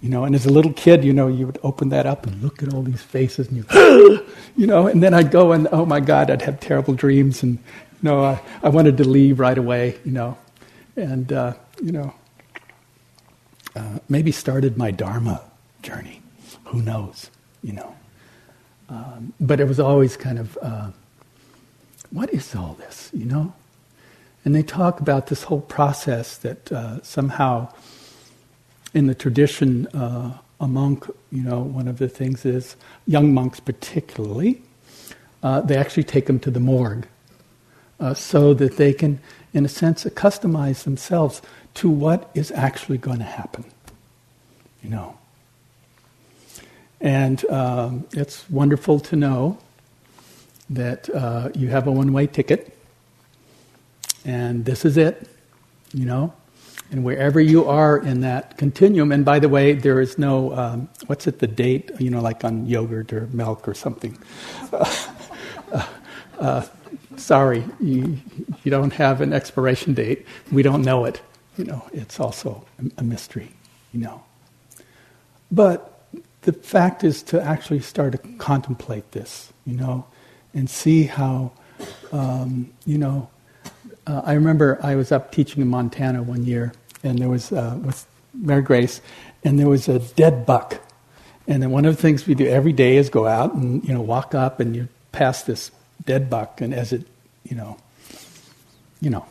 you 0.00 0.08
know, 0.08 0.24
and 0.24 0.34
as 0.34 0.46
a 0.46 0.50
little 0.50 0.72
kid, 0.72 1.04
you 1.04 1.12
know, 1.12 1.28
you 1.28 1.46
would 1.46 1.58
open 1.62 1.88
that 1.88 2.06
up 2.06 2.26
and 2.26 2.42
look 2.42 2.62
at 2.62 2.72
all 2.72 2.82
these 2.82 3.02
faces, 3.02 3.48
and 3.48 3.56
you, 3.56 4.26
you 4.56 4.66
know, 4.66 4.86
and 4.86 5.02
then 5.02 5.14
I'd 5.14 5.30
go 5.30 5.52
and 5.52 5.68
oh 5.72 5.86
my 5.86 6.00
God, 6.00 6.30
I'd 6.30 6.42
have 6.42 6.60
terrible 6.60 6.94
dreams, 6.94 7.42
and 7.42 7.58
you 7.58 8.10
know, 8.10 8.24
I, 8.24 8.40
I 8.62 8.68
wanted 8.68 8.96
to 8.98 9.04
leave 9.04 9.40
right 9.40 9.58
away, 9.58 9.98
you 10.04 10.12
know, 10.12 10.38
and 10.96 11.32
uh, 11.32 11.54
you 11.82 11.92
know, 11.92 12.14
uh, 13.76 13.98
maybe 14.08 14.32
started 14.32 14.76
my 14.76 14.90
dharma 14.90 15.42
journey. 15.82 16.20
Who 16.64 16.82
knows, 16.82 17.30
you 17.62 17.72
know? 17.72 17.94
Um, 18.88 19.32
but 19.40 19.60
it 19.60 19.68
was 19.68 19.78
always 19.78 20.16
kind 20.16 20.38
of, 20.38 20.58
uh, 20.60 20.90
what 22.10 22.32
is 22.32 22.54
all 22.54 22.74
this, 22.74 23.10
you 23.12 23.24
know? 23.26 23.52
And 24.44 24.54
they 24.54 24.62
talk 24.62 25.00
about 25.00 25.26
this 25.26 25.44
whole 25.44 25.60
process 25.60 26.38
that 26.38 26.72
uh, 26.72 27.02
somehow 27.02 27.72
in 28.98 29.06
the 29.06 29.14
tradition, 29.14 29.86
uh, 29.88 30.36
a 30.60 30.66
monk, 30.66 31.06
you 31.30 31.42
know, 31.42 31.60
one 31.60 31.86
of 31.86 31.98
the 31.98 32.08
things 32.08 32.44
is 32.44 32.74
young 33.06 33.32
monks, 33.32 33.60
particularly, 33.60 34.60
uh, 35.44 35.60
they 35.60 35.76
actually 35.76 36.02
take 36.02 36.26
them 36.26 36.40
to 36.40 36.50
the 36.50 36.58
morgue 36.58 37.06
uh, 38.00 38.12
so 38.12 38.52
that 38.54 38.76
they 38.76 38.92
can, 38.92 39.20
in 39.54 39.64
a 39.64 39.68
sense, 39.68 40.02
customize 40.04 40.82
themselves 40.82 41.40
to 41.74 41.88
what 41.88 42.28
is 42.34 42.50
actually 42.50 42.98
going 42.98 43.18
to 43.18 43.24
happen. 43.24 43.64
You 44.82 44.90
know. 44.90 45.18
And 47.00 47.48
um, 47.50 48.04
it's 48.12 48.50
wonderful 48.50 48.98
to 48.98 49.14
know 49.14 49.58
that 50.70 51.08
uh, 51.10 51.50
you 51.54 51.68
have 51.68 51.86
a 51.86 51.92
one 51.92 52.12
way 52.12 52.26
ticket 52.26 52.76
and 54.24 54.64
this 54.64 54.84
is 54.84 54.96
it, 54.96 55.28
you 55.94 56.04
know. 56.04 56.34
And 56.90 57.04
wherever 57.04 57.38
you 57.38 57.66
are 57.66 57.98
in 57.98 58.22
that 58.22 58.56
continuum, 58.56 59.12
and 59.12 59.24
by 59.24 59.38
the 59.38 59.48
way, 59.48 59.74
there 59.74 60.00
is 60.00 60.18
no, 60.18 60.56
um, 60.56 60.88
what's 61.06 61.26
it, 61.26 61.38
the 61.38 61.46
date, 61.46 61.90
you 61.98 62.10
know, 62.10 62.20
like 62.20 62.44
on 62.44 62.64
yogurt 62.66 63.12
or 63.12 63.26
milk 63.28 63.68
or 63.68 63.74
something. 63.74 64.16
Uh, 65.70 65.86
uh, 66.38 66.64
sorry, 67.16 67.62
you, 67.78 68.16
you 68.64 68.70
don't 68.70 68.92
have 68.94 69.20
an 69.20 69.34
expiration 69.34 69.92
date. 69.92 70.24
We 70.50 70.62
don't 70.62 70.80
know 70.80 71.04
it. 71.04 71.20
You 71.58 71.64
know, 71.64 71.86
it's 71.92 72.18
also 72.18 72.64
a 72.96 73.02
mystery, 73.02 73.50
you 73.92 74.00
know. 74.00 74.22
But 75.50 76.06
the 76.42 76.52
fact 76.52 77.04
is 77.04 77.22
to 77.24 77.42
actually 77.42 77.80
start 77.80 78.12
to 78.12 78.18
contemplate 78.38 79.12
this, 79.12 79.52
you 79.66 79.76
know, 79.76 80.06
and 80.54 80.70
see 80.70 81.04
how, 81.04 81.52
um, 82.12 82.72
you 82.86 82.96
know, 82.96 83.28
uh, 84.08 84.22
I 84.24 84.32
remember 84.32 84.78
I 84.82 84.94
was 84.94 85.12
up 85.12 85.32
teaching 85.32 85.60
in 85.60 85.68
Montana 85.68 86.22
one 86.22 86.44
year, 86.44 86.72
and 87.04 87.18
there 87.18 87.28
was 87.28 87.52
uh, 87.52 87.78
with 87.82 88.06
Mary 88.32 88.62
Grace, 88.62 89.02
and 89.44 89.58
there 89.58 89.68
was 89.68 89.88
a 89.88 89.98
dead 89.98 90.46
buck. 90.46 90.80
And 91.46 91.62
then 91.62 91.70
one 91.70 91.84
of 91.84 91.94
the 91.94 92.00
things 92.00 92.26
we 92.26 92.34
do 92.34 92.46
every 92.46 92.72
day 92.72 92.96
is 92.96 93.10
go 93.10 93.26
out 93.26 93.54
and 93.54 93.84
you 93.86 93.92
know 93.92 94.00
walk 94.00 94.34
up 94.34 94.60
and 94.60 94.74
you 94.74 94.88
pass 95.12 95.42
this 95.42 95.70
dead 96.06 96.30
buck, 96.30 96.60
and 96.62 96.72
as 96.72 96.92
it, 96.92 97.06
you 97.44 97.54
know, 97.54 97.76
you 99.00 99.10
know, 99.10 99.26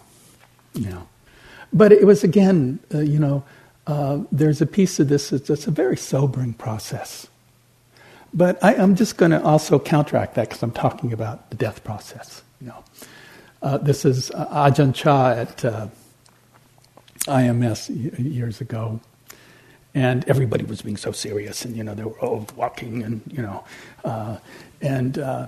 you 0.75 0.89
know, 0.89 1.07
but 1.73 1.91
it 1.91 2.05
was 2.05 2.23
again, 2.23 2.79
uh, 2.93 2.99
you 2.99 3.17
know, 3.17 3.43
uh, 3.87 4.19
there's 4.31 4.61
a 4.61 4.67
piece 4.67 4.99
of 4.99 5.09
this 5.09 5.29
that's 5.31 5.65
a 5.65 5.71
very 5.71 5.97
sobering 5.97 6.53
process. 6.53 7.27
But 8.31 8.63
I, 8.63 8.75
am 8.75 8.95
just 8.95 9.17
going 9.17 9.31
to 9.31 9.41
also 9.41 9.79
counteract 9.79 10.35
that 10.35 10.49
because 10.49 10.61
I'm 10.61 10.71
talking 10.71 11.13
about 11.13 11.49
the 11.49 11.55
death 11.55 11.83
process. 11.83 12.43
You 12.61 12.67
know, 12.67 12.83
uh, 13.61 13.77
this 13.77 14.05
is 14.05 14.31
uh, 14.31 14.47
Ajahn 14.47 14.93
Chah 14.93 15.31
at 15.31 15.65
uh, 15.65 15.87
IMS 17.25 17.89
years 18.17 18.61
ago, 18.61 18.99
and 19.93 20.23
everybody 20.27 20.63
was 20.63 20.81
being 20.81 20.97
so 20.97 21.11
serious, 21.11 21.65
and 21.65 21.75
you 21.75 21.83
know 21.83 21.95
they 21.95 22.03
were 22.03 22.19
all 22.19 22.47
walking, 22.55 23.03
and 23.03 23.21
you 23.27 23.41
know, 23.41 23.63
uh, 24.05 24.37
and 24.81 25.17
uh, 25.17 25.47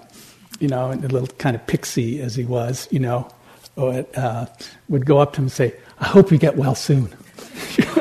you 0.60 0.68
know, 0.68 0.89
and 0.89 1.03
a 1.05 1.07
little 1.07 1.28
kind 1.38 1.55
of 1.55 1.66
pixie 1.68 2.20
as 2.22 2.36
he 2.36 2.43
was, 2.45 2.88
you 2.91 2.99
know, 2.99 3.30
would, 3.76 4.07
uh, 4.16 4.47
would 4.89 5.05
go 5.05 5.20
up 5.20 5.34
to 5.34 5.38
him 5.38 5.45
and 5.45 5.51
say, 5.51 5.76
"I 5.99 6.05
hope 6.05 6.32
you 6.32 6.38
get 6.38 6.55
well 6.57 6.76
soon." 6.76 7.14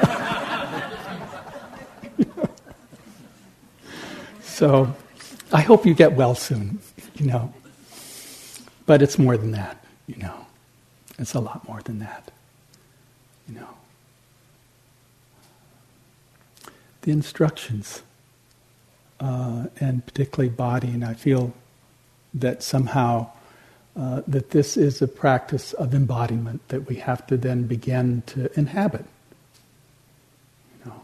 so, 4.42 4.94
I 5.52 5.60
hope 5.60 5.84
you 5.86 5.94
get 5.94 6.14
well 6.14 6.34
soon, 6.34 6.80
you 7.16 7.26
know. 7.26 7.52
But 8.86 9.02
it's 9.02 9.18
more 9.18 9.36
than 9.36 9.50
that, 9.52 9.84
you 10.08 10.16
know. 10.16 10.46
It's 11.20 11.34
a 11.34 11.40
lot 11.40 11.66
more 11.68 11.82
than 11.82 12.00
that, 12.00 12.32
you 13.48 13.54
know. 13.54 13.68
the 17.08 17.12
instructions, 17.12 18.02
uh, 19.20 19.64
and 19.80 20.04
particularly 20.04 20.50
body. 20.50 20.88
And 20.88 21.02
I 21.04 21.14
feel 21.14 21.54
that 22.34 22.62
somehow 22.62 23.30
uh, 23.96 24.20
that 24.28 24.50
this 24.50 24.76
is 24.76 25.00
a 25.00 25.08
practice 25.08 25.72
of 25.72 25.94
embodiment 25.94 26.68
that 26.68 26.86
we 26.86 26.96
have 26.96 27.26
to 27.28 27.38
then 27.38 27.62
begin 27.62 28.22
to 28.26 28.50
inhabit. 28.58 29.06
You 30.84 30.90
know, 30.90 31.02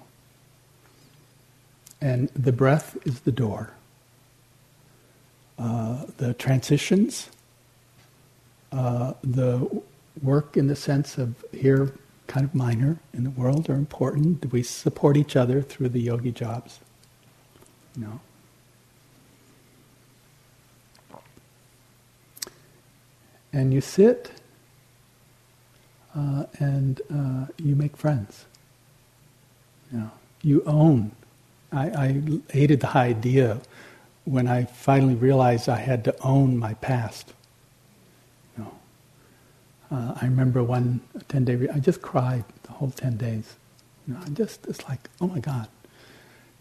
and 2.02 2.28
the 2.30 2.52
breath 2.52 2.98
is 3.06 3.20
the 3.20 3.32
door. 3.32 3.70
Uh, 5.58 6.04
the 6.18 6.34
transitions, 6.34 7.30
uh, 8.74 9.14
the 9.22 9.82
work 10.22 10.56
in 10.56 10.66
the 10.66 10.76
sense 10.76 11.16
of 11.16 11.44
here 11.52 11.94
kind 12.26 12.44
of 12.44 12.54
minor 12.54 12.98
in 13.12 13.22
the 13.22 13.30
world 13.30 13.70
are 13.70 13.74
important. 13.74 14.40
Do 14.40 14.48
we 14.48 14.62
support 14.62 15.16
each 15.16 15.36
other 15.36 15.62
through 15.62 15.90
the 15.90 16.00
yogi 16.00 16.32
jobs? 16.32 16.80
No. 17.96 18.20
And 23.52 23.72
you 23.72 23.80
sit 23.80 24.32
uh, 26.16 26.46
and 26.58 27.00
uh, 27.12 27.46
you 27.58 27.76
make 27.76 27.96
friends. 27.96 28.46
You, 29.92 30.10
you 30.42 30.62
own. 30.66 31.12
I, 31.70 31.86
I 31.90 32.22
hated 32.50 32.80
the 32.80 32.96
idea 32.96 33.60
when 34.24 34.48
I 34.48 34.64
finally 34.64 35.14
realized 35.14 35.68
I 35.68 35.78
had 35.78 36.02
to 36.04 36.22
own 36.22 36.56
my 36.56 36.74
past. 36.74 37.32
Uh, 39.90 40.14
I 40.20 40.24
remember 40.24 40.62
one 40.62 41.00
10 41.28 41.44
day, 41.44 41.68
I 41.72 41.78
just 41.78 42.02
cried 42.02 42.44
the 42.64 42.72
whole 42.72 42.90
10 42.90 43.16
days. 43.16 43.56
You 44.06 44.14
know, 44.14 44.20
I 44.24 44.28
just, 44.30 44.66
it's 44.66 44.86
like, 44.88 45.08
oh 45.20 45.28
my 45.28 45.40
God. 45.40 45.68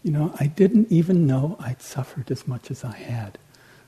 You 0.02 0.12
know, 0.12 0.34
I 0.38 0.46
didn't 0.46 0.92
even 0.92 1.26
know 1.26 1.56
I'd 1.58 1.80
suffered 1.80 2.30
as 2.30 2.46
much 2.46 2.70
as 2.70 2.84
I 2.84 2.96
had 2.96 3.38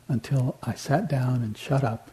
until 0.09 0.57
I 0.63 0.75
sat 0.75 1.09
down 1.09 1.43
and 1.43 1.57
shut 1.57 1.85
up. 1.85 2.11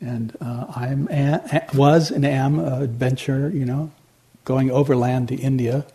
And 0.00 0.36
uh, 0.40 0.66
I 0.68 1.64
was 1.74 2.10
and 2.10 2.24
am 2.24 2.58
an 2.58 2.82
adventurer, 2.82 3.48
you 3.48 3.64
know, 3.64 3.90
going 4.44 4.70
overland 4.70 5.28
to 5.28 5.34
India 5.34 5.86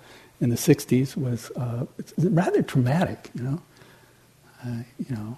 in 0.41 0.49
the 0.49 0.55
60s 0.55 1.15
was 1.15 1.51
uh, 1.51 1.85
rather 2.17 2.63
traumatic, 2.63 3.29
you 3.35 3.43
know. 3.43 3.61
Uh, 4.65 4.83
you 4.99 5.15
know, 5.15 5.37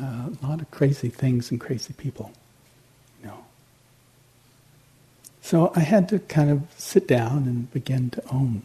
uh, 0.00 0.28
a 0.30 0.46
lot 0.46 0.60
of 0.60 0.70
crazy 0.70 1.08
things 1.08 1.50
and 1.50 1.60
crazy 1.60 1.92
people. 1.92 2.32
So 5.44 5.70
I 5.76 5.80
had 5.80 6.08
to 6.08 6.20
kind 6.20 6.50
of 6.50 6.62
sit 6.78 7.06
down 7.06 7.44
and 7.44 7.70
begin 7.70 8.08
to 8.08 8.22
own 8.32 8.62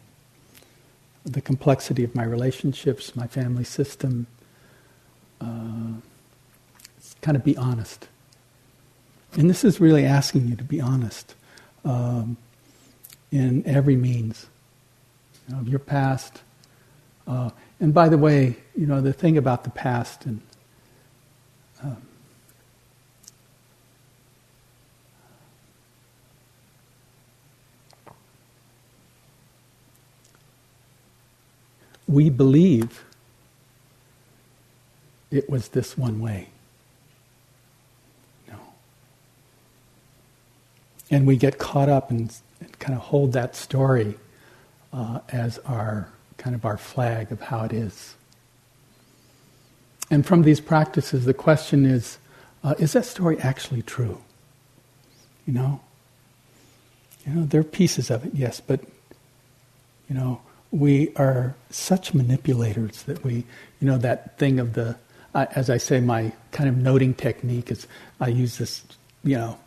the 1.25 1.41
complexity 1.41 2.05
of 2.05 2.15
my 2.15 2.23
relationships, 2.23 3.17
my 3.17 3.27
family 3.27 3.65
system, 3.65 4.27
uh, 5.41 5.99
kind 7.21 7.36
of 7.36 7.43
be 7.43 7.57
honest. 7.57 8.07
And 9.34 9.49
this 9.49 9.65
is 9.65 9.82
really 9.82 10.05
asking 10.05 10.47
you 10.47 10.55
to 10.55 10.63
be 10.63 10.80
honest 10.80 11.36
um, 11.84 12.38
in 13.30 13.61
every 13.67 13.97
means 13.97 14.47
you 15.49 15.55
know, 15.55 15.59
of 15.59 15.67
your 15.67 15.80
past. 15.80 16.43
Uh, 17.27 17.49
and 17.82 17.93
by 17.93 18.07
the 18.07 18.17
way, 18.17 18.55
you 18.73 18.88
know, 18.88 19.01
the 19.01 19.11
thing 19.11 19.38
about 19.38 19.65
the 19.65 19.69
past 19.69 20.25
and 20.25 20.39
um, 21.84 22.01
we 32.10 32.32
believe 32.32 33.05
it 35.30 35.47
was 35.47 35.70
this 35.70 35.95
one 35.95 36.20
way. 36.20 36.49
No. 38.47 38.57
And 41.12 41.28
we 41.28 41.38
get 41.38 41.60
caught 41.60 41.88
up 41.88 42.10
and, 42.10 42.36
and 42.60 42.80
kind 42.80 42.97
of 42.97 43.05
hold 43.05 43.34
that 43.34 43.55
story 43.55 44.16
uh, 44.91 45.20
as 45.30 45.60
our 45.60 46.10
kind 46.38 46.55
of 46.55 46.66
our 46.66 46.78
flag 46.78 47.32
of 47.32 47.41
how 47.41 47.64
it 47.64 47.74
is. 47.74 48.16
And 50.10 50.26
from 50.26 50.41
these 50.41 50.60
practices, 50.60 51.26
the 51.26 51.34
question 51.36 51.86
is 51.86 52.18
uh, 52.64 52.74
is 52.80 52.93
that 52.93 53.05
story 53.05 53.38
actually 53.39 53.84
true? 53.84 54.20
You 55.45 55.53
know? 55.53 55.82
You 57.26 57.34
know, 57.36 57.45
there 57.45 57.62
are 57.62 57.64
pieces 57.64 58.10
of 58.10 58.26
it, 58.26 58.32
yes, 58.34 58.60
but, 58.60 58.82
you 60.10 60.16
know, 60.16 60.41
we 60.72 61.13
are 61.15 61.55
such 61.70 62.13
manipulators 62.13 63.03
that 63.03 63.24
we, 63.24 63.43
you 63.80 63.88
know, 63.88 63.97
that 63.97 64.38
thing 64.38 64.59
of 64.59 64.74
the, 64.74 64.95
as 65.34 65.70
I 65.70 65.78
say, 65.78 65.99
my 65.99 66.32
kind 66.51 66.70
of 66.70 66.78
noting 66.78 67.13
technique 67.13 67.72
is 67.72 67.88
I 68.20 68.28
use 68.28 68.57
this, 68.57 68.84
you 69.24 69.38
know, 69.38 69.57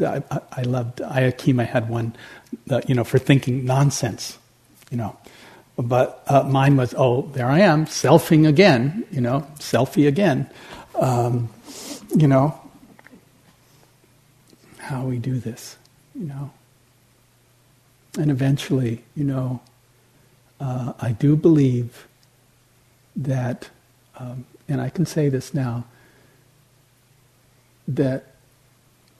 I, 0.00 0.22
I 0.52 0.62
loved, 0.62 0.98
Ayya 0.98 1.66
had 1.66 1.88
one, 1.88 2.14
uh, 2.70 2.82
you 2.86 2.94
know, 2.94 3.04
for 3.04 3.18
thinking 3.18 3.64
nonsense, 3.64 4.38
you 4.90 4.96
know. 4.96 5.16
But 5.76 6.22
uh, 6.26 6.42
mine 6.42 6.76
was, 6.76 6.94
oh, 6.96 7.22
there 7.32 7.48
I 7.48 7.60
am, 7.60 7.86
selfing 7.86 8.46
again, 8.46 9.04
you 9.10 9.22
know, 9.22 9.46
selfie 9.58 10.06
again. 10.06 10.50
Um, 10.94 11.48
you 12.14 12.28
know, 12.28 12.60
how 14.78 15.04
we 15.04 15.18
do 15.18 15.38
this, 15.38 15.78
you 16.14 16.26
know. 16.26 16.50
And 18.18 18.30
eventually, 18.30 19.02
you 19.16 19.24
know, 19.24 19.62
uh, 20.62 20.92
I 21.00 21.10
do 21.10 21.34
believe 21.34 22.06
that, 23.16 23.68
um, 24.18 24.46
and 24.68 24.80
I 24.80 24.90
can 24.90 25.04
say 25.06 25.28
this 25.28 25.52
now, 25.52 25.84
that 27.88 28.36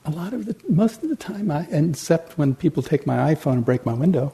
a 0.04 0.10
lot 0.10 0.32
of 0.32 0.46
the, 0.46 0.56
most 0.68 1.02
of 1.02 1.08
the 1.08 1.16
time, 1.16 1.50
I, 1.50 1.66
except 1.70 2.38
when 2.38 2.54
people 2.54 2.82
take 2.82 3.06
my 3.06 3.34
iPhone 3.34 3.54
and 3.54 3.64
break 3.64 3.84
my 3.84 3.92
window, 3.92 4.32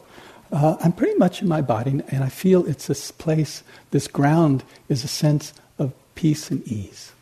uh, 0.53 0.77
I'm 0.81 0.93
pretty 0.93 1.19
much 1.19 1.41
in 1.41 1.49
my 1.49 1.63
body, 1.63 2.03
and 2.09 2.23
I 2.23 2.29
feel 2.29 2.67
it's 2.67 2.89
this 2.89 3.11
place, 3.11 3.63
this 3.91 4.07
ground 4.07 4.63
is 4.91 5.03
a 5.03 5.09
sense 5.09 5.55
of 5.79 5.95
peace 6.15 6.51
and 6.51 6.67
ease. 6.69 7.13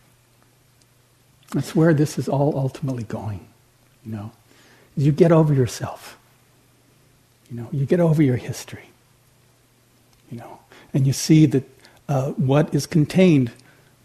That's 1.52 1.76
where 1.76 1.94
this 1.94 2.18
is 2.18 2.28
all 2.28 2.58
ultimately 2.58 3.04
going, 3.04 3.46
you 4.04 4.12
know. 4.12 4.32
You 4.96 5.12
get 5.12 5.30
over 5.30 5.54
yourself. 5.54 6.18
You 7.50 7.58
know, 7.58 7.68
you 7.70 7.86
get 7.86 8.00
over 8.00 8.22
your 8.22 8.36
history 8.36 8.88
you 10.30 10.38
know, 10.38 10.60
and 10.92 11.06
you 11.06 11.12
see 11.12 11.46
that 11.46 11.64
uh, 12.08 12.30
what 12.32 12.74
is 12.74 12.86
contained, 12.86 13.52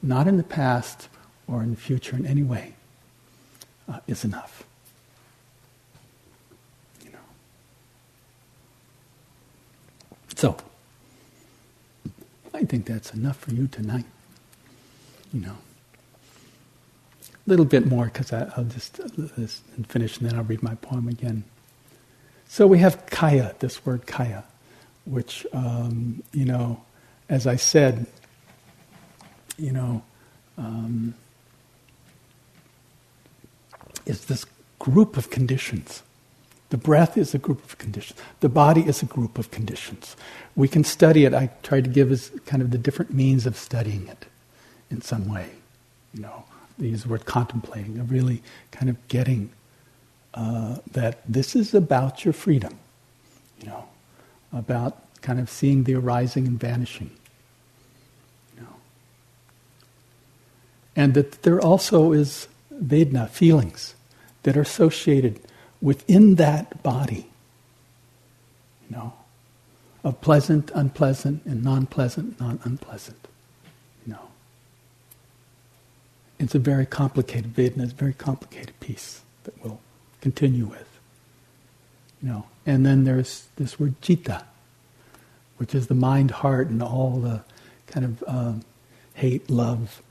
not 0.01 0.28
in 0.28 0.38
the 0.38 0.43
past 0.43 1.07
or 1.47 1.61
in 1.61 1.72
the 1.72 1.78
future 1.78 2.15
in 2.15 2.26
any 2.26 2.43
way, 2.43 2.74
uh, 3.89 3.99
is 4.07 4.24
enough. 4.24 4.63
You 7.03 7.11
know. 7.11 7.19
So, 10.36 10.57
I 12.53 12.63
think 12.63 12.86
that's 12.86 13.13
enough 13.13 13.38
for 13.38 13.53
you 13.53 13.67
tonight. 13.67 14.05
You 15.34 15.41
know. 15.41 15.57
A 17.24 17.49
little 17.49 17.65
bit 17.65 17.88
more 17.88 18.05
because 18.05 18.32
I'll 18.32 18.63
just 18.65 18.99
uh, 18.99 19.07
finish 19.88 20.17
and 20.19 20.30
then 20.30 20.38
I'll 20.38 20.43
read 20.43 20.61
my 20.61 20.76
poem 20.76 21.07
again. 21.07 21.43
So 22.47 22.67
we 22.67 22.80
have 22.80 23.05
kaya, 23.07 23.55
this 23.59 23.86
word 23.86 24.05
kaya, 24.05 24.43
which, 25.06 25.45
um, 25.54 26.24
you 26.32 26.45
know, 26.45 26.82
as 27.30 27.47
I 27.47 27.56
said, 27.56 28.06
you 29.58 29.72
know, 29.72 30.04
um, 30.58 31.14
is 34.06 34.26
this 34.26 34.45
group 34.80 35.18
of 35.18 35.30
conditions. 35.30 36.04
The 36.70 36.78
breath 36.78 37.18
is 37.18 37.34
a 37.34 37.38
group 37.38 37.64
of 37.64 37.78
conditions. 37.78 38.20
The 38.39 38.49
body 38.49 38.82
is 38.82 39.04
a 39.04 39.06
group 39.06 39.38
of 39.38 39.52
conditions. 39.52 40.16
We 40.56 40.68
can 40.68 40.84
study 40.84 41.26
it. 41.26 41.34
I 41.34 41.49
tried 41.64 41.84
to 41.84 41.89
give 41.89 42.12
us 42.12 42.32
kind 42.45 42.62
of 42.62 42.72
the 42.72 42.78
different 42.78 43.14
means 43.14 43.45
of 43.45 43.58
studying 43.58 44.08
it 44.08 44.26
in 44.89 45.02
some 45.02 45.28
way. 45.28 45.49
You 46.14 46.22
know, 46.22 46.45
use 46.78 47.04
the 47.04 47.10
word 47.10 47.26
contemplating, 47.26 47.99
of 47.99 48.12
really 48.12 48.41
kind 48.72 48.89
of 48.89 49.08
getting 49.08 49.52
uh, 50.34 50.78
that 50.91 51.22
this 51.28 51.56
is 51.56 51.74
about 51.74 52.24
your 52.24 52.34
freedom. 52.34 52.78
You 53.60 53.68
know, 53.68 53.88
about 54.54 54.97
kind 55.22 55.39
of 55.39 55.49
seeing 55.49 55.84
the 55.84 55.95
arising 55.95 56.47
and 56.47 56.60
vanishing. 56.60 57.12
You 58.56 58.64
know, 58.64 58.76
and 60.95 61.14
that 61.14 61.43
there 61.43 61.62
also 61.62 62.12
is 62.12 62.47
vedana, 62.74 63.30
feelings, 63.30 63.95
that 64.43 64.58
are 64.58 64.62
associated 64.62 65.39
within 65.82 66.36
that 66.36 66.82
body. 66.84 67.28
You 68.89 68.97
know, 68.97 69.14
of 70.04 70.20
pleasant, 70.22 70.72
unpleasant, 70.74 71.45
and 71.45 71.64
non-pleasant, 71.64 72.39
non-unpleasant. 72.39 73.28
You 74.06 74.14
know. 74.14 74.28
It's 76.39 76.56
a 76.56 76.60
very 76.60 76.88
complicated 76.88 77.54
vedana, 77.54 77.84
it's 77.84 77.93
a 77.93 77.95
very 77.95 78.14
complicated 78.14 78.80
piece 78.80 79.22
that 79.43 79.64
we'll 79.64 79.80
continue 80.20 80.66
with. 80.66 80.88
You 82.22 82.30
know. 82.30 82.45
And 82.66 82.86
then 82.86 83.03
there's 83.03 83.47
this 83.55 83.80
word 83.80 83.99
citta, 84.01 84.43
which 85.57 85.74
is 85.74 85.88
the 85.88 85.95
mind, 85.95 86.32
heart, 86.32 86.68
and 86.68 86.82
all 86.82 87.20
the 87.20 87.43
kind 87.88 88.05
of 88.05 88.24
um, 88.28 88.64
hate, 89.16 89.49
love, 89.49 90.01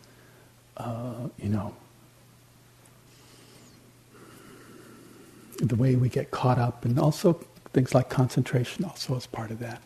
uh, 0.77 1.29
you 1.39 1.49
know, 1.49 1.75
the 5.59 5.77
way 5.77 5.95
we 5.95 6.09
get 6.09 6.31
caught 6.31 6.59
up, 6.59 6.85
and 6.85 6.99
also 6.99 7.35
things 7.73 7.95
like 7.95 8.09
concentration 8.09 8.85
also 8.85 9.15
is 9.17 9.27
part 9.27 9.51
of 9.51 9.59
that. 9.61 9.81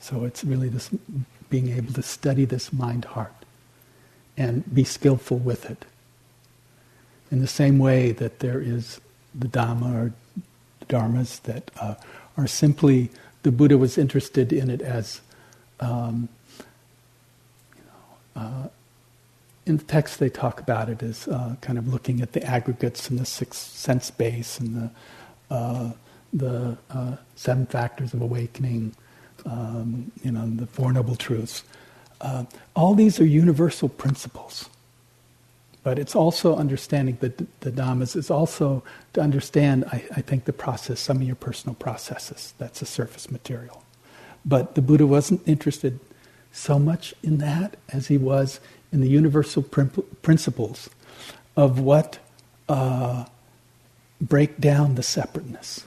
So 0.00 0.24
it's 0.24 0.44
really 0.44 0.68
this 0.68 0.90
being 1.48 1.68
able 1.68 1.92
to 1.92 2.02
study 2.02 2.44
this 2.44 2.72
mind 2.72 3.04
heart 3.04 3.44
and 4.36 4.74
be 4.74 4.84
skillful 4.84 5.38
with 5.38 5.70
it. 5.70 5.84
In 7.30 7.40
the 7.40 7.46
same 7.46 7.78
way 7.78 8.10
that 8.12 8.40
there 8.40 8.60
is 8.60 9.00
the 9.34 9.48
Dhamma 9.48 9.94
or 9.94 10.12
Dharmas 10.92 11.40
that 11.42 11.70
uh, 11.80 11.94
are 12.36 12.46
simply, 12.46 13.10
the 13.42 13.52
Buddha 13.52 13.78
was 13.78 13.96
interested 13.96 14.52
in 14.52 14.70
it 14.70 14.82
as 14.82 15.20
um, 15.80 16.28
you 17.76 17.82
know, 17.86 18.42
uh, 18.42 18.68
in 19.66 19.76
the 19.76 19.84
text 19.84 20.18
they 20.18 20.28
talk 20.28 20.60
about 20.60 20.88
it 20.88 21.02
as 21.02 21.28
uh, 21.28 21.54
kind 21.60 21.78
of 21.78 21.88
looking 21.88 22.20
at 22.20 22.32
the 22.32 22.42
aggregates 22.44 23.08
and 23.08 23.18
the 23.18 23.24
sixth 23.24 23.58
sense 23.58 24.10
base 24.10 24.58
and 24.60 24.74
the 24.76 24.90
uh, 25.54 25.92
the 26.32 26.76
uh, 26.90 27.16
seven 27.36 27.66
factors 27.66 28.14
of 28.14 28.22
awakening, 28.22 28.94
um, 29.44 30.10
you 30.24 30.32
know, 30.32 30.46
the 30.46 30.66
four 30.66 30.92
noble 30.92 31.14
truths. 31.14 31.62
Uh, 32.22 32.44
all 32.74 32.94
these 32.94 33.20
are 33.20 33.26
universal 33.26 33.88
principles, 33.88 34.70
but 35.82 35.98
it's 35.98 36.14
also 36.14 36.56
understanding 36.56 37.18
the 37.20 37.32
the 37.60 37.70
dhammas. 37.70 38.16
It's 38.16 38.30
also 38.30 38.82
to 39.14 39.20
understand, 39.20 39.84
I, 39.86 40.04
I 40.16 40.20
think, 40.20 40.44
the 40.44 40.52
process, 40.52 41.00
some 41.00 41.18
of 41.18 41.22
your 41.24 41.36
personal 41.36 41.74
processes. 41.74 42.54
That's 42.58 42.80
the 42.80 42.86
surface 42.86 43.30
material, 43.30 43.82
but 44.44 44.74
the 44.74 44.82
Buddha 44.82 45.06
wasn't 45.06 45.46
interested 45.46 45.98
so 46.52 46.78
much 46.78 47.14
in 47.22 47.38
that 47.38 47.76
as 47.88 48.08
he 48.08 48.18
was 48.18 48.60
in 48.92 49.00
the 49.00 49.08
universal 49.08 49.62
principles 49.62 50.90
of 51.56 51.80
what 51.80 52.18
uh, 52.68 53.24
break 54.20 54.58
down 54.58 54.94
the 54.94 55.02
separateness. 55.02 55.84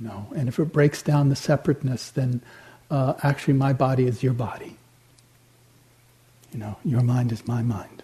You 0.00 0.08
know, 0.08 0.26
and 0.34 0.48
if 0.48 0.58
it 0.58 0.72
breaks 0.72 1.02
down 1.02 1.28
the 1.28 1.36
separateness, 1.36 2.10
then 2.10 2.42
uh, 2.90 3.14
actually 3.22 3.54
my 3.54 3.72
body 3.72 4.06
is 4.06 4.22
your 4.22 4.32
body. 4.32 4.76
You 6.52 6.58
know, 6.58 6.76
your 6.84 7.02
mind 7.02 7.32
is 7.32 7.46
my 7.46 7.62
mind. 7.62 8.02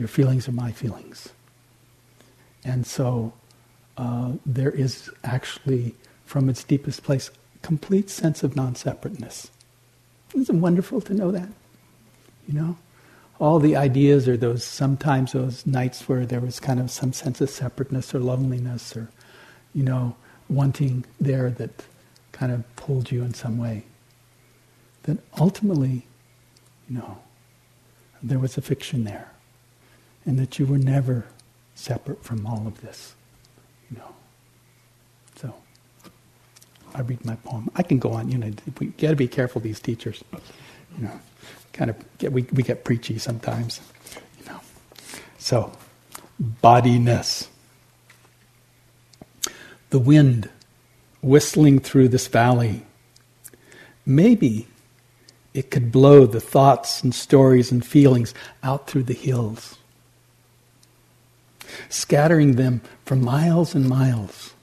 Your 0.00 0.08
feelings 0.08 0.48
are 0.48 0.52
my 0.52 0.72
feelings. 0.72 1.28
And 2.64 2.86
so 2.86 3.34
uh, 3.98 4.32
there 4.46 4.70
is 4.70 5.10
actually, 5.24 5.94
from 6.24 6.48
its 6.48 6.64
deepest 6.64 7.02
place, 7.02 7.30
complete 7.60 8.08
sense 8.08 8.42
of 8.42 8.56
non-separateness. 8.56 9.50
Isn't 10.34 10.56
it 10.56 10.58
wonderful 10.58 11.02
to 11.02 11.12
know 11.12 11.30
that? 11.30 11.50
You 12.48 12.54
know? 12.54 12.76
All 13.38 13.58
the 13.58 13.76
ideas 13.76 14.26
are 14.26 14.38
those 14.38 14.64
sometimes 14.64 15.32
those 15.32 15.66
nights 15.66 16.08
where 16.08 16.24
there 16.24 16.40
was 16.40 16.60
kind 16.60 16.80
of 16.80 16.90
some 16.90 17.12
sense 17.12 17.42
of 17.42 17.50
separateness 17.50 18.14
or 18.14 18.20
loneliness 18.20 18.96
or, 18.96 19.10
you 19.74 19.82
know, 19.82 20.16
wanting 20.48 21.04
there 21.20 21.50
that 21.50 21.84
kind 22.32 22.52
of 22.52 22.64
pulled 22.76 23.10
you 23.10 23.22
in 23.22 23.34
some 23.34 23.58
way. 23.58 23.84
That 25.02 25.18
ultimately, 25.38 26.06
you 26.88 26.96
know, 26.96 27.18
there 28.22 28.38
was 28.38 28.56
a 28.56 28.62
fiction 28.62 29.04
there. 29.04 29.30
And 30.30 30.38
that 30.38 30.60
you 30.60 30.66
were 30.66 30.78
never 30.78 31.26
separate 31.74 32.22
from 32.22 32.46
all 32.46 32.66
of 32.66 32.80
this. 32.82 33.14
You 33.90 33.96
know. 33.96 34.14
So 35.34 35.54
I 36.94 37.00
read 37.00 37.24
my 37.24 37.34
poem. 37.34 37.68
I 37.74 37.82
can 37.82 37.98
go 37.98 38.12
on, 38.12 38.30
you 38.30 38.38
know, 38.38 38.52
we 38.78 38.86
gotta 38.86 39.16
be 39.16 39.26
careful 39.26 39.60
these 39.60 39.80
teachers. 39.80 40.22
You 40.96 41.04
know 41.06 41.20
kind 41.72 41.90
of 41.90 42.18
get, 42.18 42.32
we, 42.32 42.42
we 42.52 42.62
get 42.62 42.84
preachy 42.84 43.18
sometimes, 43.18 43.80
you 44.38 44.44
know. 44.46 44.60
So, 45.38 45.72
bodiness. 46.38 47.48
The 49.90 49.98
wind 49.98 50.48
whistling 51.22 51.80
through 51.80 52.08
this 52.08 52.26
valley. 52.26 52.82
Maybe 54.06 54.68
it 55.52 55.70
could 55.70 55.90
blow 55.90 56.26
the 56.26 56.40
thoughts 56.40 57.02
and 57.02 57.14
stories 57.14 57.72
and 57.72 57.84
feelings 57.84 58.34
out 58.62 58.86
through 58.86 59.04
the 59.04 59.14
hills, 59.14 59.78
scattering 61.88 62.56
them 62.56 62.80
for 63.04 63.16
miles 63.16 63.74
and 63.74 63.88
miles. 63.88 64.54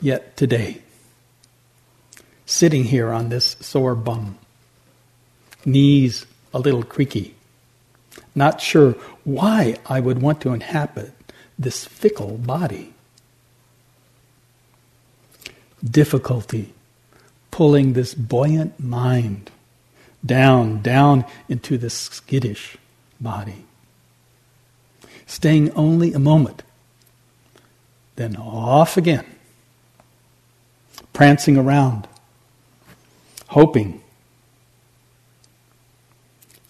Yet 0.00 0.36
today, 0.36 0.82
sitting 2.46 2.84
here 2.84 3.12
on 3.12 3.28
this 3.28 3.56
sore 3.60 3.94
bum, 3.94 4.38
knees 5.64 6.26
a 6.54 6.58
little 6.58 6.82
creaky, 6.82 7.34
not 8.34 8.60
sure 8.60 8.92
why 9.24 9.76
I 9.86 10.00
would 10.00 10.22
want 10.22 10.40
to 10.42 10.52
inhabit 10.52 11.12
this 11.58 11.84
fickle 11.84 12.38
body. 12.38 12.94
Difficulty 15.84 16.74
pulling 17.50 17.92
this 17.92 18.14
buoyant 18.14 18.78
mind 18.78 19.50
down, 20.24 20.80
down 20.80 21.24
into 21.48 21.76
this 21.76 21.94
skittish 21.94 22.76
body. 23.20 23.64
Staying 25.28 25.70
only 25.72 26.14
a 26.14 26.18
moment, 26.18 26.62
then 28.16 28.34
off 28.34 28.96
again, 28.96 29.26
prancing 31.12 31.58
around, 31.58 32.08
hoping 33.48 34.00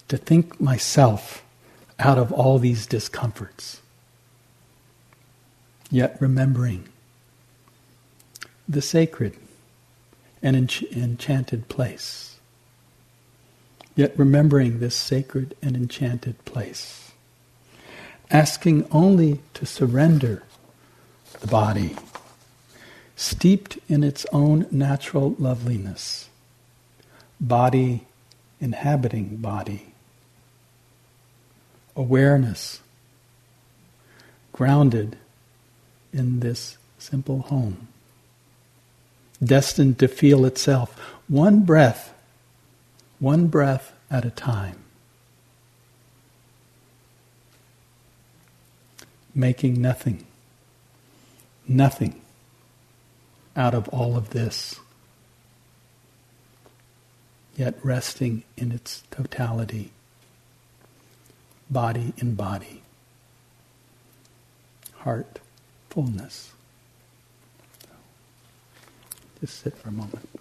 to 0.09 0.17
think 0.17 0.59
myself 0.59 1.41
out 1.97 2.17
of 2.17 2.33
all 2.33 2.59
these 2.59 2.85
discomforts. 2.85 3.81
Yet 5.89 6.17
remembering 6.19 6.89
the 8.67 8.81
sacred 8.81 9.37
and 10.43 10.55
ench- 10.55 10.91
enchanted 10.91 11.69
place. 11.69 12.35
Yet 13.95 14.13
remembering 14.19 14.79
this 14.79 14.95
sacred 14.95 15.55
and 15.61 15.77
enchanted 15.77 16.43
place. 16.43 17.08
Asking 18.31 18.87
only 18.91 19.41
to 19.55 19.65
surrender 19.65 20.43
the 21.39 21.47
body, 21.47 21.95
steeped 23.15 23.79
in 23.87 24.03
its 24.03 24.25
own 24.31 24.67
natural 24.71 25.35
loveliness, 25.39 26.29
body 27.39 28.05
inhabiting 28.59 29.37
body 29.37 29.89
awareness 31.99 32.79
grounded 34.53 35.17
in 36.13 36.39
this 36.39 36.77
simple 36.97 37.41
home. 37.43 37.87
destined 39.43 39.97
to 39.97 40.07
feel 40.07 40.45
itself 40.45 40.97
one 41.27 41.61
breath, 41.63 42.13
one 43.19 43.47
breath 43.47 43.93
at 44.11 44.25
a 44.25 44.29
time. 44.31 44.75
Making 49.39 49.81
nothing, 49.81 50.25
nothing 51.65 52.19
out 53.55 53.73
of 53.73 53.87
all 53.87 54.17
of 54.17 54.31
this, 54.31 54.81
yet 57.55 57.75
resting 57.81 58.43
in 58.57 58.73
its 58.73 59.03
totality, 59.11 59.91
body 61.69 62.11
in 62.17 62.35
body, 62.35 62.81
heart 64.95 65.39
fullness. 65.89 66.51
Just 69.39 69.61
sit 69.61 69.77
for 69.77 69.87
a 69.87 69.93
moment. 69.93 70.38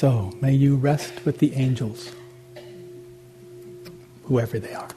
So 0.00 0.32
may 0.40 0.54
you 0.54 0.76
rest 0.76 1.26
with 1.26 1.40
the 1.40 1.52
angels, 1.52 2.12
whoever 4.24 4.58
they 4.58 4.72
are. 4.72 4.88